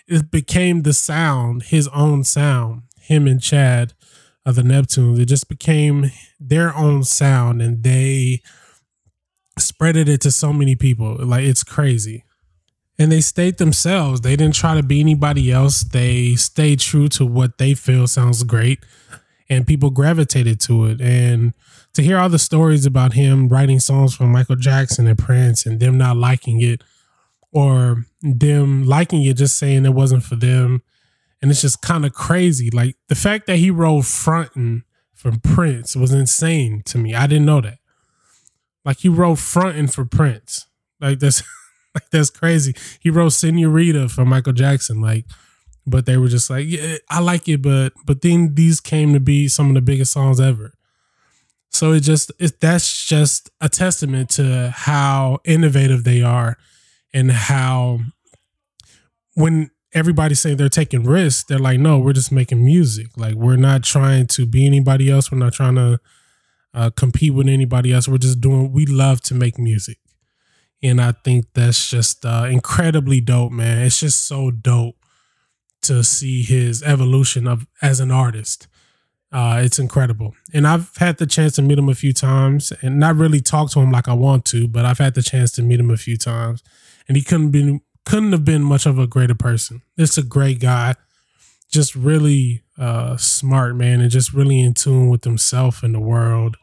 It 0.06 0.30
became 0.30 0.82
the 0.82 0.92
sound, 0.92 1.64
his 1.64 1.88
own 1.88 2.24
sound, 2.24 2.82
him 3.00 3.26
and 3.26 3.42
Chad 3.42 3.94
of 4.46 4.54
the 4.54 4.62
Neptunes. 4.62 5.18
It 5.18 5.26
just 5.26 5.48
became 5.48 6.10
their 6.38 6.76
own 6.76 7.02
sound 7.04 7.62
and 7.62 7.82
they 7.82 8.42
spreaded 9.58 10.08
it 10.08 10.20
to 10.22 10.30
so 10.30 10.52
many 10.52 10.76
people. 10.76 11.16
Like 11.18 11.44
it's 11.44 11.64
crazy. 11.64 12.23
And 12.98 13.10
they 13.10 13.20
stayed 13.20 13.58
themselves. 13.58 14.20
They 14.20 14.36
didn't 14.36 14.54
try 14.54 14.74
to 14.74 14.82
be 14.82 15.00
anybody 15.00 15.50
else. 15.50 15.82
They 15.82 16.36
stayed 16.36 16.78
true 16.80 17.08
to 17.08 17.26
what 17.26 17.58
they 17.58 17.74
feel 17.74 18.06
sounds 18.06 18.42
great. 18.44 18.84
And 19.48 19.66
people 19.66 19.90
gravitated 19.90 20.60
to 20.60 20.86
it. 20.86 21.00
And 21.00 21.54
to 21.94 22.02
hear 22.02 22.18
all 22.18 22.28
the 22.28 22.38
stories 22.38 22.86
about 22.86 23.14
him 23.14 23.48
writing 23.48 23.80
songs 23.80 24.14
for 24.14 24.24
Michael 24.24 24.56
Jackson 24.56 25.06
and 25.06 25.18
Prince 25.18 25.66
and 25.66 25.80
them 25.80 25.98
not 25.98 26.16
liking 26.16 26.60
it 26.60 26.82
or 27.52 28.04
them 28.20 28.84
liking 28.84 29.22
it, 29.24 29.36
just 29.36 29.58
saying 29.58 29.84
it 29.84 29.94
wasn't 29.94 30.24
for 30.24 30.36
them. 30.36 30.82
And 31.42 31.50
it's 31.50 31.62
just 31.62 31.82
kind 31.82 32.06
of 32.06 32.12
crazy. 32.12 32.70
Like 32.70 32.96
the 33.08 33.14
fact 33.14 33.46
that 33.46 33.56
he 33.56 33.70
wrote 33.70 34.06
fronting 34.06 34.82
from 35.12 35.40
Prince 35.40 35.96
was 35.96 36.12
insane 36.12 36.82
to 36.86 36.98
me. 36.98 37.14
I 37.14 37.26
didn't 37.26 37.46
know 37.46 37.60
that. 37.60 37.78
Like 38.84 38.98
he 38.98 39.08
wrote 39.08 39.38
fronting 39.38 39.86
for 39.86 40.04
Prince. 40.04 40.66
Like 41.00 41.18
that's 41.20 41.42
like 42.00 42.10
that's 42.10 42.30
crazy. 42.30 42.74
He 43.00 43.10
wrote 43.10 43.30
Senorita 43.30 44.08
for 44.08 44.24
Michael 44.24 44.52
Jackson. 44.52 45.00
Like, 45.00 45.26
but 45.86 46.06
they 46.06 46.16
were 46.16 46.28
just 46.28 46.50
like, 46.50 46.66
yeah, 46.66 46.96
I 47.10 47.20
like 47.20 47.48
it, 47.48 47.62
but 47.62 47.92
but 48.04 48.22
then 48.22 48.54
these 48.54 48.80
came 48.80 49.12
to 49.12 49.20
be 49.20 49.48
some 49.48 49.68
of 49.68 49.74
the 49.74 49.82
biggest 49.82 50.12
songs 50.12 50.40
ever. 50.40 50.72
So 51.70 51.92
it 51.92 52.00
just 52.00 52.30
it, 52.38 52.60
that's 52.60 53.06
just 53.06 53.50
a 53.60 53.68
testament 53.68 54.30
to 54.30 54.72
how 54.74 55.38
innovative 55.44 56.04
they 56.04 56.22
are 56.22 56.56
and 57.12 57.30
how 57.30 58.00
when 59.34 59.70
everybody's 59.92 60.40
saying 60.40 60.56
they're 60.56 60.68
taking 60.68 61.04
risks, 61.04 61.44
they're 61.44 61.58
like, 61.58 61.78
no, 61.78 61.98
we're 61.98 62.12
just 62.12 62.32
making 62.32 62.64
music. 62.64 63.08
Like 63.16 63.34
we're 63.34 63.56
not 63.56 63.82
trying 63.82 64.26
to 64.28 64.46
be 64.46 64.66
anybody 64.66 65.10
else. 65.10 65.30
We're 65.30 65.38
not 65.38 65.52
trying 65.52 65.76
to 65.76 66.00
uh, 66.74 66.90
compete 66.90 67.32
with 67.32 67.48
anybody 67.48 67.92
else. 67.92 68.08
We're 68.08 68.18
just 68.18 68.40
doing. 68.40 68.72
We 68.72 68.86
love 68.86 69.20
to 69.22 69.34
make 69.34 69.58
music, 69.58 69.98
and 70.84 71.00
I 71.00 71.12
think 71.12 71.46
that's 71.54 71.90
just 71.90 72.24
uh, 72.24 72.46
incredibly 72.48 73.20
dope, 73.20 73.52
man. 73.52 73.84
It's 73.84 73.98
just 73.98 74.26
so 74.26 74.52
dope 74.52 74.96
to 75.82 76.04
see 76.04 76.42
his 76.42 76.82
evolution 76.82 77.48
of 77.48 77.66
as 77.82 77.98
an 77.98 78.12
artist. 78.12 78.68
Uh, 79.32 79.60
it's 79.64 79.80
incredible, 79.80 80.36
and 80.52 80.64
I've 80.64 80.96
had 80.98 81.18
the 81.18 81.26
chance 81.26 81.56
to 81.56 81.62
meet 81.62 81.78
him 81.78 81.88
a 81.88 81.94
few 81.94 82.12
times, 82.12 82.72
and 82.82 83.00
not 83.00 83.16
really 83.16 83.40
talk 83.40 83.72
to 83.72 83.80
him 83.80 83.90
like 83.90 84.06
I 84.06 84.14
want 84.14 84.44
to, 84.46 84.68
but 84.68 84.84
I've 84.84 84.98
had 84.98 85.14
the 85.14 85.22
chance 85.22 85.50
to 85.52 85.62
meet 85.62 85.80
him 85.80 85.90
a 85.90 85.96
few 85.96 86.16
times 86.16 86.62
and 87.08 87.16
he 87.16 87.22
couldn't 87.22 87.50
been 87.50 87.80
couldn't 88.04 88.32
have 88.32 88.44
been 88.44 88.62
much 88.62 88.84
of 88.84 88.98
a 88.98 89.06
greater 89.06 89.34
person. 89.34 89.80
It's 89.96 90.18
a 90.18 90.22
great 90.22 90.60
guy, 90.60 90.94
just 91.70 91.94
really 91.94 92.62
uh, 92.78 93.16
smart 93.16 93.76
man, 93.76 94.00
and 94.00 94.10
just 94.10 94.32
really 94.32 94.60
in 94.60 94.74
tune 94.74 95.08
with 95.08 95.24
himself 95.24 95.82
and 95.82 95.94
the 95.94 96.00
world. 96.00 96.56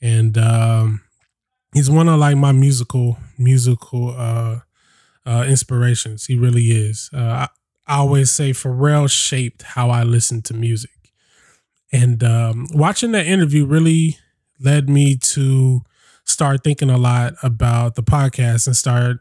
And 0.00 0.38
um, 0.38 1.02
he's 1.74 1.90
one 1.90 2.08
of 2.08 2.18
like 2.18 2.36
my 2.36 2.52
musical 2.52 3.18
musical 3.38 4.14
uh, 4.16 4.60
uh, 5.26 5.44
inspirations. 5.48 6.26
He 6.26 6.36
really 6.36 6.66
is. 6.66 7.10
Uh, 7.12 7.46
I, 7.46 7.48
I 7.86 7.96
always 7.98 8.30
say 8.30 8.50
Pharrell 8.50 9.10
shaped 9.10 9.62
how 9.62 9.90
I 9.90 10.02
listen 10.02 10.42
to 10.42 10.54
music, 10.54 11.12
and 11.92 12.22
um, 12.22 12.66
watching 12.72 13.12
that 13.12 13.26
interview 13.26 13.66
really 13.66 14.16
led 14.60 14.88
me 14.88 15.16
to 15.16 15.80
start 16.24 16.62
thinking 16.62 16.90
a 16.90 16.98
lot 16.98 17.34
about 17.42 17.94
the 17.96 18.02
podcast 18.02 18.66
and 18.66 18.76
start 18.76 19.20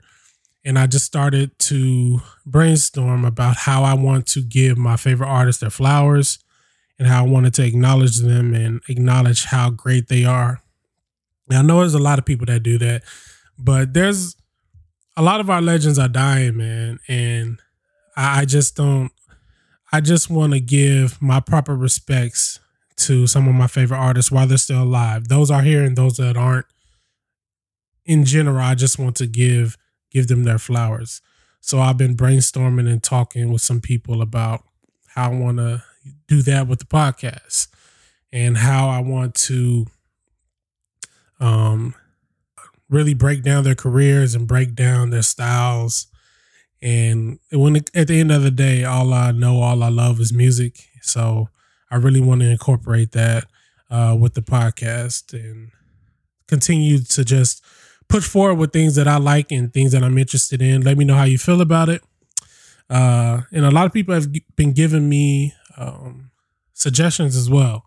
and 0.65 0.77
I 0.77 0.88
just 0.88 1.06
started 1.06 1.58
to 1.60 2.22
brainstorm 2.46 3.25
about 3.25 3.56
how 3.56 3.84
I 3.84 3.94
want 3.94 4.27
to 4.27 4.41
give 4.41 4.77
my 4.77 4.98
favorite 4.98 5.29
artists 5.29 5.62
their 5.62 5.70
flowers 5.70 6.39
and 6.98 7.08
how 7.08 7.25
I 7.25 7.27
wanted 7.27 7.53
to 7.56 7.65
acknowledge 7.65 8.18
them 8.18 8.53
and 8.53 8.82
acknowledge 8.89 9.46
how 9.46 9.70
great 9.70 10.10
they 10.10 10.25
are. 10.25 10.62
I 11.51 11.62
know 11.62 11.79
there's 11.79 11.94
a 11.94 12.00
lot 12.00 12.20
of 12.20 12.25
people 12.25 12.46
that 12.48 12.63
do 12.63 12.77
that, 12.77 13.03
but 13.58 13.94
there's 13.94 14.36
a 15.18 15.22
lot 15.22 15.39
of 15.39 15.50
our 15.50 15.62
legends 15.62 16.00
are 16.00 16.08
dying, 16.08 16.58
man. 16.58 17.00
And 17.08 17.60
I, 18.15 18.41
I 18.41 18.46
just 18.46 18.75
don't, 18.75 19.12
I 19.91 20.01
just 20.01 20.29
want 20.29 20.53
to 20.53 20.60
give 20.60 21.22
my 21.22 21.39
proper 21.39 21.75
respects 21.75 22.60
to 22.98 23.27
some 23.27 23.48
of 23.48 23.56
my 23.56 23.68
favorite 23.68 23.98
artists 23.98 24.32
while 24.32 24.46
they're 24.46 24.58
still 24.58 24.84
alive. 24.84 25.27
Those 25.27 25.50
are 25.50 25.62
here 25.62 25.84
and 25.84 25.96
those 25.96 26.18
that 26.18 26.38
aren't. 26.38 26.65
In 28.06 28.25
general, 28.25 28.58
I 28.58 28.75
just 28.75 28.98
want 28.98 29.15
to 29.18 29.27
give 29.27 29.77
give 30.12 30.27
them 30.27 30.44
their 30.44 30.58
flowers. 30.58 31.22
So 31.62 31.79
I've 31.79 31.98
been 31.98 32.15
brainstorming 32.15 32.89
and 32.89 33.03
talking 33.03 33.51
with 33.51 33.62
some 33.62 33.82
people 33.82 34.22
about 34.22 34.63
how 35.08 35.32
I 35.32 35.36
want 35.36 35.58
to 35.58 35.84
do 36.27 36.41
that 36.44 36.68
with 36.68 36.79
the 36.79 36.86
podcast 36.86 37.68
and 38.32 38.58
how 38.58 38.89
I 38.89 39.00
want 39.00 39.36
to 39.36 39.88
um 41.39 41.96
really 42.89 43.13
break 43.13 43.43
down 43.43 43.63
their 43.63 43.75
careers 43.75 44.34
and 44.34 44.48
break 44.48 44.75
down 44.75 45.12
their 45.12 45.22
styles. 45.22 46.08
And 46.81 47.39
when 47.51 47.75
it, 47.75 47.91
at 47.93 48.08
the 48.08 48.19
end 48.19 48.31
of 48.31 48.41
the 48.41 48.51
day, 48.51 48.84
all 48.84 49.13
I 49.13 49.31
know, 49.31 49.62
all 49.62 49.84
I 49.84 49.89
love 49.89 50.19
is 50.19 50.34
music. 50.34 50.88
So 51.01 51.50
I 51.91 51.98
really 51.98 52.22
want 52.22 52.41
to 52.41 52.50
incorporate 52.50 53.12
that 53.12 53.46
uh, 53.91 54.17
with 54.19 54.34
the 54.34 54.41
podcast 54.41 55.34
and 55.34 55.72
continue 56.48 57.00
to 57.00 57.24
just 57.24 57.63
push 58.08 58.27
forward 58.27 58.55
with 58.55 58.74
things 58.74 58.96
that 58.96 59.08
I 59.08 59.17
like 59.17 59.51
and 59.51 59.72
things 59.72 59.91
that 59.91 60.03
I'm 60.03 60.17
interested 60.17 60.62
in. 60.62 60.81
Let 60.81 60.98
me 60.98 61.05
know 61.05 61.15
how 61.15 61.25
you 61.25 61.38
feel 61.38 61.62
about 61.62 61.89
it. 61.89 62.01
Uh, 62.89 63.41
and 63.51 63.65
a 63.65 63.72
lot 63.72 63.86
of 63.86 63.93
people 63.93 64.15
have 64.15 64.27
been 64.55 64.74
giving 64.74 65.08
me 65.08 65.53
um, 65.77 66.31
suggestions 66.74 67.36
as 67.36 67.50
well. 67.50 67.86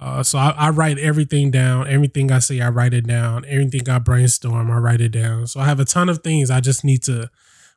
Uh, 0.00 0.22
so 0.22 0.38
I, 0.38 0.54
I, 0.56 0.70
write 0.70 0.98
everything 0.98 1.50
down. 1.50 1.86
Everything 1.86 2.32
I 2.32 2.38
say, 2.38 2.62
I 2.62 2.70
write 2.70 2.94
it 2.94 3.06
down. 3.06 3.44
Everything 3.46 3.86
I 3.86 3.98
brainstorm, 3.98 4.70
I 4.70 4.78
write 4.78 5.02
it 5.02 5.10
down. 5.10 5.46
So 5.46 5.60
I 5.60 5.66
have 5.66 5.78
a 5.78 5.84
ton 5.84 6.08
of 6.08 6.22
things. 6.22 6.50
I 6.50 6.60
just 6.60 6.84
need 6.84 7.02
to 7.02 7.30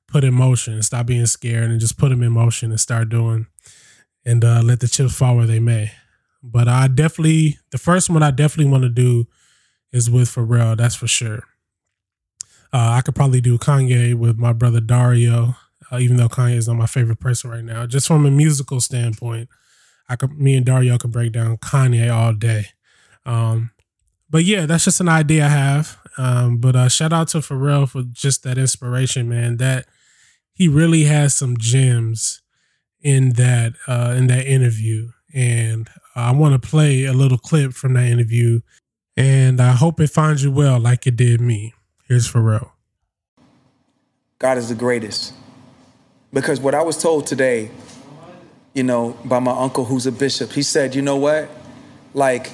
put 0.07 0.23
in 0.23 0.33
motion, 0.33 0.81
stop 0.83 1.07
being 1.07 1.25
scared, 1.25 1.69
and 1.69 1.81
just 1.81 1.97
put 1.97 2.09
them 2.09 2.23
in 2.23 2.31
motion 2.31 2.71
and 2.71 2.79
start 2.79 3.09
doing, 3.09 3.47
and 4.25 4.45
uh, 4.45 4.61
let 4.63 4.79
the 4.79 4.87
chips 4.87 5.17
fall 5.17 5.35
where 5.35 5.45
they 5.45 5.59
may. 5.59 5.91
But 6.41 6.69
I 6.69 6.87
definitely, 6.87 7.57
the 7.71 7.77
first 7.77 8.09
one 8.09 8.23
I 8.23 8.31
definitely 8.31 8.71
want 8.71 8.83
to 8.83 8.89
do 8.89 9.27
is 9.91 10.09
with 10.09 10.29
Pharrell. 10.29 10.77
That's 10.77 10.95
for 10.95 11.07
sure. 11.07 11.43
Uh, 12.71 12.91
I 12.91 13.01
could 13.01 13.15
probably 13.15 13.41
do 13.41 13.57
Kanye 13.57 14.15
with 14.15 14.37
my 14.37 14.53
brother 14.53 14.79
Dario, 14.79 15.55
uh, 15.91 15.99
even 15.99 16.17
though 16.17 16.29
Kanye 16.29 16.55
is 16.55 16.67
not 16.67 16.77
my 16.77 16.87
favorite 16.87 17.19
person 17.19 17.49
right 17.49 17.63
now. 17.63 17.85
Just 17.85 18.07
from 18.07 18.25
a 18.25 18.31
musical 18.31 18.79
standpoint, 18.79 19.49
I 20.09 20.15
could, 20.15 20.37
me 20.37 20.55
and 20.55 20.65
Dario 20.65 20.97
could 20.97 21.11
break 21.11 21.31
down 21.31 21.57
Kanye 21.57 22.13
all 22.13 22.33
day. 22.33 22.67
Um, 23.25 23.71
but 24.29 24.43
yeah, 24.45 24.65
that's 24.65 24.85
just 24.85 24.99
an 24.99 25.09
idea 25.09 25.45
I 25.45 25.49
have. 25.49 25.97
Um, 26.17 26.57
but 26.57 26.75
uh, 26.75 26.89
shout 26.89 27.13
out 27.13 27.29
to 27.29 27.37
Pharrell 27.39 27.89
for 27.89 28.03
just 28.03 28.43
that 28.43 28.57
inspiration, 28.57 29.29
man. 29.29 29.57
That 29.57 29.85
he 30.53 30.67
really 30.67 31.03
has 31.03 31.35
some 31.35 31.57
gems 31.57 32.41
in 33.01 33.33
that 33.33 33.73
uh, 33.87 34.13
in 34.17 34.27
that 34.27 34.45
interview, 34.45 35.09
and 35.33 35.89
I 36.15 36.31
want 36.31 36.61
to 36.61 36.69
play 36.69 37.05
a 37.05 37.13
little 37.13 37.37
clip 37.37 37.73
from 37.73 37.93
that 37.93 38.05
interview, 38.05 38.61
and 39.17 39.59
I 39.59 39.71
hope 39.71 39.99
it 39.99 40.09
finds 40.09 40.43
you 40.43 40.51
well, 40.51 40.79
like 40.79 41.07
it 41.07 41.15
did 41.15 41.41
me. 41.41 41.73
Here's 42.07 42.31
Pharrell. 42.31 42.71
God 44.39 44.57
is 44.57 44.69
the 44.69 44.75
greatest, 44.75 45.33
because 46.31 46.59
what 46.59 46.75
I 46.75 46.83
was 46.83 47.01
told 47.01 47.25
today, 47.25 47.71
you 48.73 48.83
know, 48.83 49.17
by 49.25 49.39
my 49.39 49.51
uncle 49.51 49.85
who's 49.85 50.05
a 50.05 50.11
bishop, 50.11 50.51
he 50.51 50.63
said, 50.63 50.95
you 50.95 51.01
know 51.01 51.17
what, 51.17 51.49
like 52.13 52.51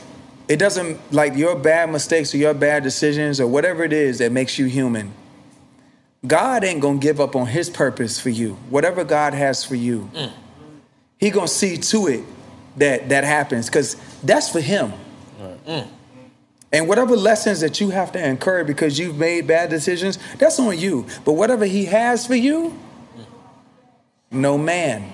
it 0.47 0.57
doesn't 0.57 0.99
like 1.13 1.35
your 1.35 1.55
bad 1.55 1.91
mistakes 1.91 2.33
or 2.33 2.37
your 2.37 2.53
bad 2.53 2.83
decisions 2.83 3.39
or 3.39 3.47
whatever 3.47 3.83
it 3.83 3.93
is 3.93 4.17
that 4.17 4.31
makes 4.31 4.57
you 4.57 4.65
human. 4.65 5.13
God 6.25 6.63
ain't 6.63 6.81
gonna 6.81 6.97
give 6.97 7.21
up 7.21 7.35
on 7.35 7.47
his 7.47 7.69
purpose 7.69 8.19
for 8.19 8.29
you. 8.29 8.53
Whatever 8.69 9.03
God 9.03 9.33
has 9.33 9.63
for 9.63 9.75
you, 9.75 10.09
mm. 10.13 10.31
he 11.17 11.29
gonna 11.29 11.47
see 11.47 11.77
to 11.77 12.07
it 12.07 12.23
that 12.77 13.09
that 13.09 13.23
happens 13.23 13.67
because 13.67 13.95
that's 14.23 14.49
for 14.49 14.59
him. 14.59 14.91
Mm. 15.65 15.87
And 16.71 16.87
whatever 16.87 17.15
lessons 17.15 17.61
that 17.61 17.79
you 17.79 17.89
have 17.89 18.11
to 18.11 18.23
incur 18.23 18.63
because 18.63 18.99
you've 18.99 19.17
made 19.17 19.47
bad 19.47 19.69
decisions, 19.69 20.19
that's 20.37 20.59
on 20.59 20.77
you. 20.77 21.05
But 21.25 21.33
whatever 21.33 21.65
he 21.65 21.85
has 21.85 22.27
for 22.27 22.35
you, 22.35 22.77
no 24.31 24.57
man, 24.57 25.11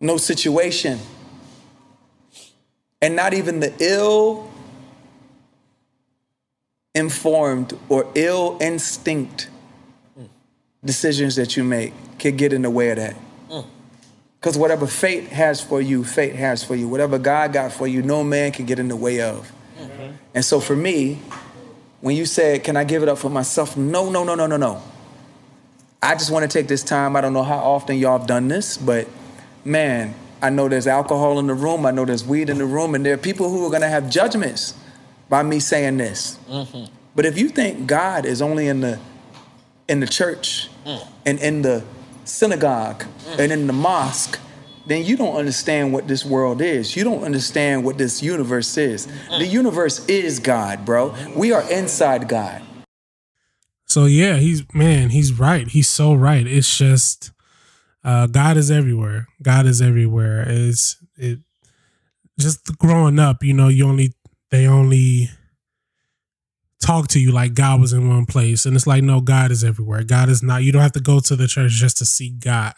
no 0.00 0.16
situation, 0.16 0.98
and 3.00 3.16
not 3.16 3.34
even 3.34 3.60
the 3.60 3.72
ill 3.80 4.50
informed 6.94 7.78
or 7.88 8.10
ill 8.14 8.58
instinct 8.60 9.48
decisions 10.84 11.36
that 11.36 11.56
you 11.56 11.64
make 11.64 11.92
can 12.18 12.36
get 12.36 12.52
in 12.52 12.62
the 12.62 12.70
way 12.70 12.90
of 12.90 12.96
that. 12.96 13.16
Because 14.40 14.56
whatever 14.56 14.86
fate 14.86 15.28
has 15.28 15.60
for 15.60 15.80
you, 15.80 16.04
fate 16.04 16.36
has 16.36 16.62
for 16.62 16.76
you. 16.76 16.88
Whatever 16.88 17.18
God 17.18 17.52
got 17.52 17.72
for 17.72 17.88
you, 17.88 18.02
no 18.02 18.22
man 18.22 18.52
can 18.52 18.66
get 18.66 18.78
in 18.78 18.88
the 18.88 18.96
way 18.96 19.20
of. 19.20 19.50
Mm-hmm. 19.76 20.12
And 20.34 20.44
so 20.44 20.60
for 20.60 20.76
me, 20.76 21.20
when 22.00 22.14
you 22.14 22.24
said, 22.24 22.62
Can 22.62 22.76
I 22.76 22.84
give 22.84 23.02
it 23.02 23.08
up 23.08 23.18
for 23.18 23.30
myself? 23.30 23.76
No, 23.76 24.10
no, 24.10 24.22
no, 24.22 24.36
no, 24.36 24.46
no, 24.46 24.56
no. 24.56 24.82
I 26.00 26.14
just 26.14 26.30
want 26.30 26.48
to 26.48 26.58
take 26.58 26.68
this 26.68 26.84
time. 26.84 27.16
I 27.16 27.20
don't 27.20 27.32
know 27.32 27.42
how 27.42 27.58
often 27.58 27.98
y'all 27.98 28.18
have 28.18 28.28
done 28.28 28.46
this, 28.46 28.76
but 28.76 29.08
man, 29.68 30.14
I 30.40 30.50
know 30.50 30.68
there's 30.68 30.86
alcohol 30.86 31.38
in 31.38 31.46
the 31.46 31.54
room. 31.54 31.84
I 31.84 31.90
know 31.90 32.04
there's 32.04 32.24
weed 32.24 32.48
in 32.48 32.58
the 32.58 32.66
room, 32.66 32.94
and 32.94 33.04
there 33.04 33.14
are 33.14 33.18
people 33.18 33.50
who 33.50 33.64
are 33.66 33.70
going 33.70 33.82
to 33.82 33.88
have 33.88 34.08
judgments 34.08 34.74
by 35.28 35.42
me 35.42 35.60
saying 35.60 35.98
this. 35.98 36.38
Mm-hmm. 36.48 36.92
But 37.14 37.26
if 37.26 37.38
you 37.38 37.48
think 37.48 37.86
God 37.86 38.24
is 38.24 38.40
only 38.40 38.68
in 38.68 38.80
the 38.80 38.98
in 39.88 40.00
the 40.00 40.06
church 40.06 40.68
mm. 40.84 41.06
and 41.24 41.38
in 41.40 41.62
the 41.62 41.82
synagogue 42.24 43.04
mm. 43.04 43.38
and 43.38 43.50
in 43.50 43.66
the 43.66 43.72
mosque, 43.72 44.38
then 44.86 45.04
you 45.04 45.16
don't 45.16 45.34
understand 45.34 45.92
what 45.92 46.06
this 46.06 46.24
world 46.24 46.60
is. 46.60 46.94
You 46.94 47.04
don't 47.04 47.24
understand 47.24 47.84
what 47.84 47.98
this 47.98 48.22
universe 48.22 48.76
is. 48.76 49.06
Mm. 49.06 49.38
The 49.38 49.46
universe 49.46 50.06
is 50.06 50.38
God, 50.38 50.84
bro. 50.84 51.14
We 51.34 51.52
are 51.52 51.68
inside 51.70 52.28
God. 52.28 52.62
So 53.86 54.04
yeah, 54.04 54.36
he's 54.36 54.62
man, 54.74 55.10
he's 55.10 55.32
right. 55.32 55.66
He's 55.66 55.88
so 55.88 56.14
right. 56.14 56.46
It's 56.46 56.76
just 56.76 57.32
uh, 58.04 58.26
God 58.26 58.56
is 58.56 58.70
everywhere. 58.70 59.26
God 59.42 59.66
is 59.66 59.82
everywhere. 59.82 60.44
Is 60.48 60.96
it 61.16 61.40
just 62.38 62.78
growing 62.78 63.18
up? 63.18 63.42
You 63.42 63.54
know, 63.54 63.68
you 63.68 63.86
only 63.86 64.12
they 64.50 64.66
only 64.66 65.28
talk 66.80 67.08
to 67.08 67.20
you 67.20 67.32
like 67.32 67.54
God 67.54 67.80
was 67.80 67.92
in 67.92 68.08
one 68.08 68.26
place, 68.26 68.64
and 68.64 68.76
it's 68.76 68.86
like 68.86 69.02
no, 69.02 69.20
God 69.20 69.50
is 69.50 69.64
everywhere. 69.64 70.04
God 70.04 70.28
is 70.28 70.42
not. 70.42 70.62
You 70.62 70.72
don't 70.72 70.82
have 70.82 70.92
to 70.92 71.00
go 71.00 71.20
to 71.20 71.36
the 71.36 71.46
church 71.46 71.72
just 71.72 71.98
to 71.98 72.04
see 72.04 72.30
God. 72.30 72.74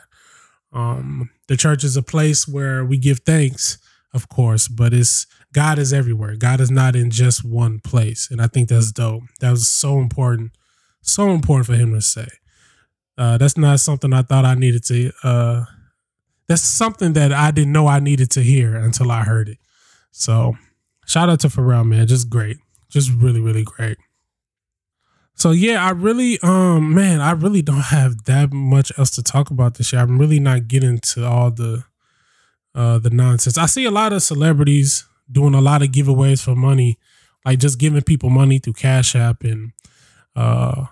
Um, 0.72 1.30
the 1.48 1.56
church 1.56 1.85
is 1.85 1.96
a 1.96 2.02
place 2.02 2.46
where 2.46 2.85
we 2.85 2.96
give 2.96 3.20
thanks, 3.20 3.78
of 4.14 4.28
course, 4.28 4.68
but 4.68 4.94
it's 4.94 5.26
God 5.52 5.78
is 5.78 5.92
everywhere. 5.92 6.37
God 6.37 6.61
is 6.61 6.70
not 6.70 6.96
in 6.96 7.11
just 7.11 7.44
one 7.44 7.80
place, 7.80 8.28
and 8.30 8.40
I 8.40 8.46
think 8.46 8.68
that's 8.68 8.92
dope. 8.92 9.24
That 9.40 9.50
was 9.50 9.68
so 9.68 9.98
important, 9.98 10.52
so 11.02 11.30
important 11.30 11.66
for 11.66 11.74
him 11.74 11.92
to 11.92 12.00
say. 12.00 12.28
Uh, 13.20 13.37
that's 13.37 13.59
not 13.59 13.78
something 13.80 14.14
I 14.14 14.22
thought 14.22 14.46
I 14.46 14.54
needed 14.54 14.83
to. 14.85 15.12
Uh, 15.22 15.64
that's 16.48 16.62
something 16.62 17.12
that 17.12 17.35
I 17.35 17.50
didn't 17.50 17.72
know 17.72 17.87
I 17.87 18.00
needed 18.00 18.30
to 18.30 18.42
hear 18.42 18.74
until 18.76 19.11
I 19.11 19.24
heard 19.24 19.50
it. 19.50 19.59
So, 20.11 20.56
shout 21.04 21.28
out 21.28 21.40
to 21.40 21.48
Pharrell, 21.48 21.87
man. 21.87 22.06
Just 22.06 22.30
great, 22.30 22.56
just 22.88 23.11
really, 23.12 23.40
really 23.40 23.62
great. 23.62 23.98
So 25.35 25.50
yeah, 25.50 25.85
I 25.85 25.90
really, 25.90 26.38
um, 26.42 26.94
man, 26.94 27.20
I 27.20 27.33
really 27.33 27.61
don't 27.61 27.76
have 27.80 28.24
that 28.24 28.52
much 28.52 28.90
else 28.98 29.11
to 29.12 29.22
talk 29.22 29.50
about 29.50 29.74
this 29.74 29.92
year. 29.92 30.00
I'm 30.00 30.18
really 30.18 30.40
not 30.40 30.68
getting 30.68 30.98
to 30.98 31.26
all 31.26 31.50
the, 31.50 31.85
uh, 32.74 32.98
the 32.98 33.11
nonsense. 33.11 33.56
I 33.56 33.66
see 33.66 33.85
a 33.85 33.90
lot 33.90 34.12
of 34.14 34.22
celebrities 34.22 35.06
doing 35.30 35.54
a 35.54 35.61
lot 35.61 35.83
of 35.83 35.88
giveaways 35.90 36.42
for 36.42 36.54
money, 36.54 36.98
like 37.44 37.59
just 37.59 37.78
giving 37.78 38.02
people 38.02 38.28
money 38.28 38.59
through 38.59 38.74
Cash 38.74 39.14
App 39.14 39.42
and, 39.42 39.72
uh, 40.37 40.87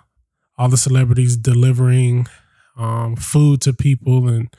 all 0.59 0.67
the 0.67 0.77
celebrities 0.77 1.37
delivering 1.37 2.27
um, 2.75 3.15
food 3.15 3.61
to 3.61 3.73
people, 3.73 4.27
and 4.27 4.53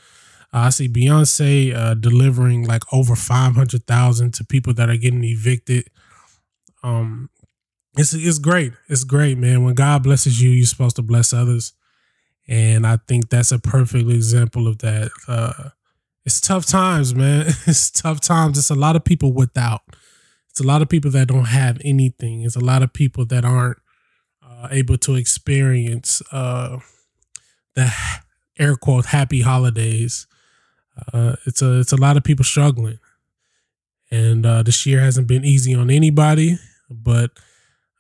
uh, 0.52 0.60
I 0.60 0.70
see 0.70 0.88
Beyonce 0.88 1.74
uh, 1.74 1.94
delivering 1.94 2.66
like 2.66 2.82
over 2.92 3.14
five 3.14 3.54
hundred 3.54 3.86
thousand 3.86 4.32
to 4.34 4.44
people 4.44 4.72
that 4.74 4.88
are 4.88 4.96
getting 4.96 5.22
evicted. 5.22 5.88
Um, 6.82 7.28
it's 7.98 8.14
it's 8.14 8.38
great. 8.38 8.72
It's 8.88 9.04
great, 9.04 9.36
man. 9.36 9.62
When 9.62 9.74
God 9.74 10.02
blesses 10.02 10.40
you, 10.40 10.50
you're 10.50 10.66
supposed 10.66 10.96
to 10.96 11.02
bless 11.02 11.34
others, 11.34 11.74
and 12.48 12.86
I 12.86 12.98
think 13.06 13.28
that's 13.28 13.52
a 13.52 13.58
perfect 13.58 14.08
example 14.08 14.66
of 14.66 14.78
that. 14.78 15.10
Uh, 15.28 15.68
it's 16.24 16.40
tough 16.40 16.64
times, 16.64 17.14
man. 17.14 17.46
It's 17.66 17.90
tough 17.90 18.20
times. 18.20 18.56
It's 18.56 18.70
a 18.70 18.74
lot 18.74 18.96
of 18.96 19.04
people 19.04 19.34
without. 19.34 19.82
It's 20.48 20.60
a 20.60 20.66
lot 20.66 20.80
of 20.82 20.88
people 20.88 21.10
that 21.10 21.28
don't 21.28 21.46
have 21.46 21.78
anything. 21.84 22.42
It's 22.42 22.56
a 22.56 22.64
lot 22.64 22.82
of 22.82 22.92
people 22.92 23.26
that 23.26 23.44
aren't 23.44 23.78
uh, 24.61 24.68
able 24.70 24.99
to 24.99 25.14
experience 25.14 26.23
uh, 26.33 26.79
the 27.75 27.92
air 28.59 28.77
quote 28.77 29.07
happy 29.07 29.40
holidays. 29.40 30.27
Uh, 31.12 31.37
it's 31.46 31.62
a 31.62 31.81
it's 31.81 31.92
a 31.92 31.96
lot 31.96 32.16
of 32.16 32.25
people 32.25 32.44
struggling, 32.44 32.99
and 34.11 34.44
uh, 34.44 34.62
this 34.62 34.85
year 34.85 35.01
hasn't 35.01 35.27
been 35.27 35.44
easy 35.44 35.75
on 35.75 35.90
anybody. 35.90 36.59
But 36.90 37.31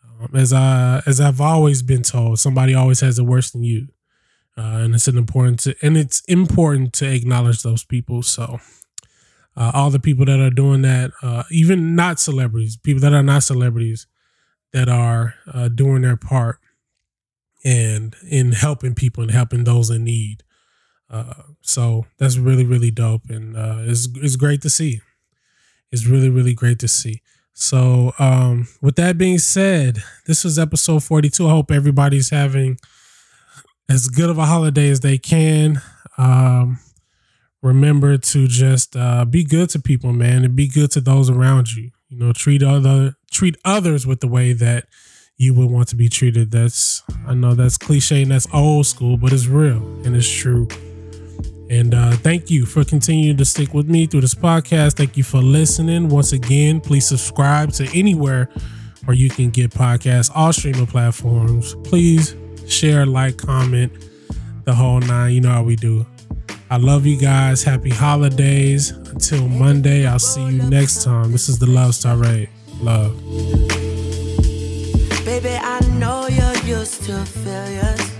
um, 0.04 0.30
as 0.34 0.52
I 0.52 1.02
as 1.06 1.20
I've 1.20 1.40
always 1.40 1.82
been 1.82 2.02
told, 2.02 2.38
somebody 2.38 2.74
always 2.74 3.00
has 3.00 3.18
it 3.18 3.24
worse 3.24 3.50
than 3.50 3.62
you, 3.62 3.88
uh, 4.58 4.82
and 4.82 4.94
it's 4.94 5.08
an 5.08 5.16
important 5.16 5.60
to 5.60 5.74
and 5.82 5.96
it's 5.96 6.20
important 6.26 6.92
to 6.94 7.10
acknowledge 7.10 7.62
those 7.62 7.84
people. 7.84 8.22
So. 8.22 8.58
All 9.56 9.90
the 9.90 10.00
people 10.00 10.24
that 10.24 10.40
are 10.40 10.48
doing 10.48 10.80
that, 10.82 11.10
uh, 11.22 11.42
even 11.50 11.94
not 11.94 12.18
celebrities, 12.18 12.78
people 12.78 13.02
that 13.02 13.12
are 13.12 13.22
not 13.22 13.42
celebrities, 13.42 14.06
that 14.72 14.88
are 14.88 15.34
uh, 15.52 15.68
doing 15.68 16.02
their 16.02 16.16
part 16.16 16.58
and 17.64 18.16
in 18.28 18.52
helping 18.52 18.94
people 18.94 19.22
and 19.22 19.32
helping 19.32 19.64
those 19.64 19.90
in 19.90 20.04
need. 20.04 20.42
Uh, 21.10 21.34
so 21.60 22.06
that's 22.18 22.38
really 22.38 22.64
really 22.64 22.90
dope, 22.90 23.28
and 23.28 23.56
uh, 23.56 23.78
it's 23.80 24.08
it's 24.16 24.36
great 24.36 24.62
to 24.62 24.70
see. 24.70 25.00
It's 25.90 26.06
really 26.06 26.30
really 26.30 26.54
great 26.54 26.78
to 26.80 26.88
see. 26.88 27.22
So 27.52 28.12
um, 28.18 28.68
with 28.80 28.96
that 28.96 29.18
being 29.18 29.38
said, 29.38 30.02
this 30.26 30.44
was 30.44 30.58
episode 30.58 31.02
forty 31.02 31.28
two. 31.28 31.48
I 31.48 31.50
hope 31.50 31.70
everybody's 31.70 32.30
having 32.30 32.78
as 33.88 34.08
good 34.08 34.30
of 34.30 34.38
a 34.38 34.46
holiday 34.46 34.88
as 34.88 35.00
they 35.00 35.18
can. 35.18 35.82
Um, 36.16 36.78
remember 37.60 38.16
to 38.16 38.46
just 38.46 38.96
uh, 38.96 39.24
be 39.24 39.42
good 39.42 39.68
to 39.70 39.80
people, 39.80 40.12
man, 40.12 40.44
and 40.44 40.54
be 40.54 40.68
good 40.68 40.92
to 40.92 41.00
those 41.00 41.28
around 41.28 41.72
you. 41.72 41.90
You 42.08 42.18
know, 42.18 42.32
treat 42.32 42.62
other 42.62 43.16
treat 43.30 43.56
others 43.64 44.06
with 44.06 44.20
the 44.20 44.28
way 44.28 44.52
that 44.52 44.86
you 45.36 45.54
would 45.54 45.70
want 45.70 45.88
to 45.88 45.96
be 45.96 46.08
treated. 46.08 46.50
That's 46.50 47.02
I 47.26 47.34
know 47.34 47.54
that's 47.54 47.78
cliche 47.78 48.22
and 48.22 48.30
that's 48.30 48.46
old 48.52 48.86
school, 48.86 49.16
but 49.16 49.32
it's 49.32 49.46
real 49.46 49.82
and 50.04 50.14
it's 50.14 50.28
true. 50.30 50.68
And 51.70 51.94
uh, 51.94 52.10
thank 52.12 52.50
you 52.50 52.66
for 52.66 52.84
continuing 52.84 53.36
to 53.36 53.44
stick 53.44 53.72
with 53.72 53.88
me 53.88 54.06
through 54.06 54.22
this 54.22 54.34
podcast. 54.34 54.96
Thank 54.96 55.16
you 55.16 55.22
for 55.22 55.38
listening. 55.38 56.08
Once 56.08 56.32
again, 56.32 56.80
please 56.80 57.06
subscribe 57.06 57.72
to 57.74 57.88
anywhere 57.96 58.48
where 59.04 59.16
you 59.16 59.30
can 59.30 59.50
get 59.50 59.70
podcasts, 59.70 60.30
all 60.34 60.52
streaming 60.52 60.86
platforms. 60.86 61.76
Please 61.84 62.34
share, 62.66 63.06
like, 63.06 63.36
comment, 63.36 63.92
the 64.64 64.74
whole 64.74 64.98
nine. 65.00 65.32
You 65.32 65.40
know 65.42 65.50
how 65.50 65.62
we 65.62 65.76
do. 65.76 66.04
I 66.70 66.76
love 66.76 67.06
you 67.06 67.16
guys. 67.16 67.62
Happy 67.62 67.90
holidays. 67.90 68.90
Until 68.90 69.48
Monday, 69.48 70.06
I'll 70.06 70.18
see 70.18 70.44
you 70.44 70.62
next 70.64 71.04
time. 71.04 71.30
This 71.30 71.48
is 71.48 71.60
the 71.60 71.66
Love 71.66 71.94
Star 71.94 72.16
Ray. 72.16 72.48
Love. 72.82 73.14
Baby, 75.24 75.54
I 75.60 75.80
know 75.98 76.28
you're 76.28 76.78
used 76.78 77.02
to 77.04 77.24
failures. 77.26 78.19